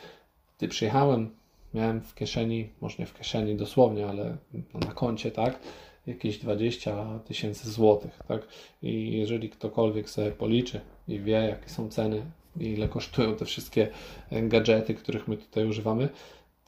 gdy 0.59 0.69
przyjechałem, 0.69 1.31
miałem 1.75 2.01
w 2.01 2.15
kieszeni, 2.15 2.69
może 2.81 2.97
nie 2.99 3.07
w 3.07 3.15
kieszeni 3.15 3.57
dosłownie, 3.57 4.07
ale 4.07 4.37
na 4.75 4.93
koncie, 4.93 5.31
tak? 5.31 5.59
Jakieś 6.07 6.39
20 6.39 7.19
tysięcy 7.19 7.71
złotych, 7.71 8.19
tak? 8.29 8.49
I 8.83 9.13
jeżeli 9.13 9.51
ktokolwiek 9.51 10.11
sobie 10.11 10.31
policzy 10.31 10.81
i 11.09 11.21
wie, 11.21 11.33
jakie 11.33 11.69
są 11.69 11.89
ceny 11.89 12.23
i 12.61 12.65
ile 12.65 12.89
kosztują 12.89 13.37
te 13.37 13.45
wszystkie 13.45 13.89
gadżety, 14.43 14.95
których 14.95 15.29
my 15.29 15.37
tutaj 15.37 15.67
używamy, 15.67 16.09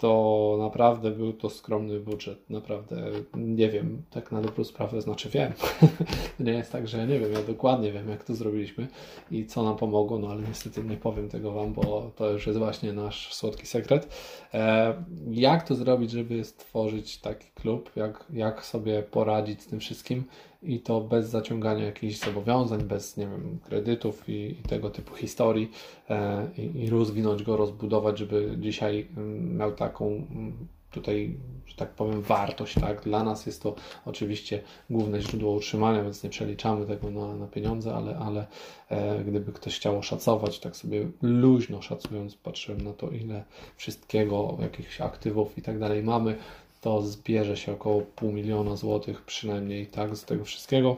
to 0.03 0.57
naprawdę 0.59 1.11
był 1.11 1.33
to 1.33 1.51
skromny 1.51 2.01
budżet. 2.01 2.51
Naprawdę 2.51 2.97
nie 3.35 3.69
wiem, 3.69 4.03
tak 4.11 4.33
na 4.33 4.41
dobrą 4.41 4.65
sprawę, 4.65 5.03
znaczy 5.03 5.29
wiem. 5.29 5.53
nie 6.41 6.53
jest 6.53 6.73
tak, 6.73 6.88
że 6.88 6.99
ja 6.99 7.07
nie 7.07 7.19
wiem, 7.19 7.33
ja 7.33 7.43
dokładnie 7.43 7.93
wiem, 7.93 8.09
jak 8.09 8.25
to 8.25 8.35
zrobiliśmy 8.35 8.88
i 9.31 9.47
co 9.47 9.62
nam 9.62 9.77
pomogło, 9.77 10.19
no 10.19 10.29
ale 10.29 10.43
niestety 10.43 10.85
nie 10.85 10.97
powiem 10.97 11.29
tego 11.29 11.53
Wam, 11.53 11.73
bo 11.73 12.11
to 12.17 12.31
już 12.31 12.47
jest 12.47 12.59
właśnie 12.59 12.93
nasz 12.93 13.35
słodki 13.35 13.67
sekret. 13.67 14.09
E, 14.55 14.95
jak 15.31 15.69
to 15.69 15.75
zrobić, 15.75 16.11
żeby 16.11 16.45
stworzyć 16.45 17.19
taki 17.19 17.47
klub, 17.55 17.91
jak, 17.97 18.25
jak 18.33 18.65
sobie 18.65 19.03
poradzić 19.03 19.62
z 19.62 19.67
tym 19.67 19.81
wszystkim 19.81 20.25
i 20.62 20.81
to 20.81 21.01
bez 21.01 21.29
zaciągania 21.29 21.85
jakichś 21.85 22.18
zobowiązań, 22.18 22.83
bez 22.83 23.16
nie 23.16 23.27
wiem, 23.27 23.59
kredytów 23.64 24.29
i, 24.29 24.33
i 24.33 24.68
tego 24.68 24.90
typu 24.90 25.14
historii 25.14 25.70
e, 26.11 26.48
i, 26.59 26.85
i, 26.85 26.90
rozwinąć 26.90 27.42
go, 27.42 27.57
rozbudować, 27.57 28.18
żeby 28.18 28.57
dzisiaj 28.61 29.09
mm, 29.16 29.57
miał 29.57 29.72
taką 29.72 30.07
mm, 30.07 30.68
tutaj, 30.92 31.37
że 31.66 31.77
tak 31.77 31.90
powiem, 31.90 32.22
wartość. 32.22 32.75
Tak? 32.81 33.03
Dla 33.03 33.25
nas 33.25 33.46
jest 33.46 33.62
to 33.62 33.75
oczywiście 34.05 34.62
główne 34.90 35.22
źródło 35.22 35.53
utrzymania, 35.53 36.03
więc 36.03 36.22
nie 36.22 36.31
przeliczamy 36.31 36.87
tego 36.87 37.11
na, 37.11 37.35
na 37.35 37.46
pieniądze, 37.46 37.94
ale, 37.94 38.18
ale 38.18 38.46
e, 38.88 39.25
gdyby 39.25 39.53
ktoś 39.53 39.77
chciał 39.77 39.98
oszacować, 39.98 40.59
tak 40.59 40.77
sobie 40.77 41.09
luźno 41.22 41.83
szacując, 41.83 42.37
patrzyłem 42.37 42.81
na 42.81 42.92
to, 42.92 43.11
ile 43.11 43.44
wszystkiego, 43.77 44.59
jakichś 44.61 45.01
aktywów 45.01 45.59
i 45.59 45.62
tak 45.62 45.79
dalej 45.79 46.03
mamy, 46.03 46.37
to 46.83 47.03
zbierze 47.03 47.57
się 47.57 47.73
około 47.73 48.01
pół 48.01 48.33
miliona 48.33 48.77
złotych 48.77 49.23
przynajmniej 49.23 49.87
tak 49.87 50.16
z 50.16 50.25
tego 50.25 50.45
wszystkiego. 50.45 50.97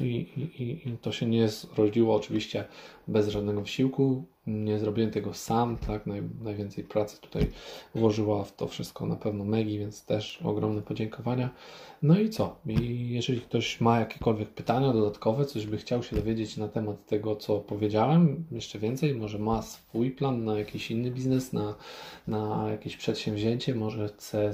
I, 0.00 0.04
i, 0.04 0.88
I, 0.88 0.98
to 1.02 1.12
się 1.12 1.26
nie 1.26 1.48
zrodziło 1.48 2.14
oczywiście 2.14 2.64
bez 3.08 3.28
żadnego 3.28 3.60
wysiłku. 3.60 4.24
Nie 4.46 4.78
zrobiłem 4.78 5.10
tego 5.10 5.34
sam, 5.34 5.76
tak? 5.76 6.06
Naj, 6.06 6.22
najwięcej 6.40 6.84
pracy 6.84 7.20
tutaj 7.20 7.50
włożyła 7.94 8.44
w 8.44 8.56
to 8.56 8.68
wszystko 8.68 9.06
na 9.06 9.16
pewno 9.16 9.44
Megi, 9.44 9.78
więc 9.78 10.04
też 10.04 10.42
ogromne 10.44 10.82
podziękowania. 10.82 11.50
No 12.02 12.18
i 12.18 12.30
co? 12.30 12.56
I 12.66 13.08
jeżeli 13.10 13.40
ktoś 13.40 13.80
ma 13.80 14.00
jakiekolwiek 14.00 14.48
pytania 14.48 14.92
dodatkowe, 14.92 15.44
coś 15.44 15.66
by 15.66 15.76
chciał 15.76 16.02
się 16.02 16.16
dowiedzieć 16.16 16.56
na 16.56 16.68
temat 16.68 17.06
tego, 17.06 17.36
co 17.36 17.58
powiedziałem, 17.58 18.44
jeszcze 18.52 18.78
więcej, 18.78 19.14
może 19.14 19.38
ma 19.38 19.62
swój 19.62 20.10
plan 20.10 20.44
na 20.44 20.58
jakiś 20.58 20.90
inny 20.90 21.10
biznes, 21.10 21.52
na, 21.52 21.74
na 22.28 22.66
jakieś 22.70 22.96
przedsięwzięcie, 22.96 23.74
może 23.74 24.08
chce 24.08 24.52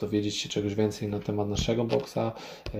dowiedzieć 0.00 0.36
się 0.36 0.48
czegoś 0.48 0.74
więcej 0.74 1.08
na 1.08 1.18
temat 1.18 1.48
naszego 1.48 1.84
boksa, 1.84 2.32
e, 2.74 2.78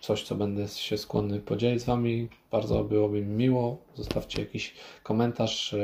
coś, 0.00 0.22
co 0.22 0.34
będę 0.34 0.68
się 0.68 0.98
skłonny 0.98 1.40
podzielić 1.40 1.82
z 1.82 1.84
Wami, 1.84 2.28
bardzo 2.50 2.84
byłoby 2.84 3.20
mi 3.20 3.34
miło. 3.34 3.85
Zostawcie 3.96 4.40
jakiś 4.40 4.74
komentarz, 5.02 5.74
e, 5.74 5.78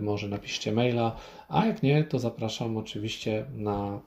może 0.00 0.28
napiszcie 0.28 0.72
maila, 0.72 1.16
a 1.48 1.66
jak 1.66 1.82
nie, 1.82 2.04
to 2.04 2.18
zapraszam 2.18 2.76
oczywiście 2.76 3.46
na 3.54 4.00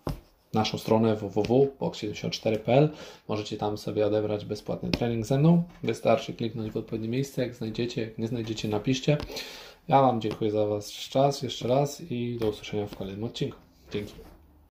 naszą 0.54 0.78
stronę 0.78 1.16
www.box74.pl. 1.16 2.90
Możecie 3.28 3.58
tam 3.58 3.78
sobie 3.78 4.08
odebrać 4.08 4.46
bezpłatny 4.46 4.90
trening 4.90 5.26
ze 5.26 5.40
mną. 5.40 5.64
Wystarczy 5.84 6.34
kliknąć 6.34 6.72
w 6.72 6.78
odpowiednie 6.78 7.08
miejsce. 7.08 7.42
Jak 7.42 7.56
znajdziecie, 7.56 8.02
jak 8.02 8.18
nie 8.18 8.28
znajdziecie, 8.28 8.68
napiszcie. 8.68 9.18
Ja 9.88 10.02
Wam 10.02 10.22
dziękuję 10.22 10.52
za 10.52 10.66
Wasz 10.66 11.10
czas 11.10 11.42
jeszcze 11.42 11.68
raz 11.68 12.02
i 12.12 12.38
do 12.40 12.48
usłyszenia 12.50 12.88
w 12.88 12.96
kolejnym 12.96 13.24
odcinku. 13.24 13.58
Dzięki. 13.94 14.14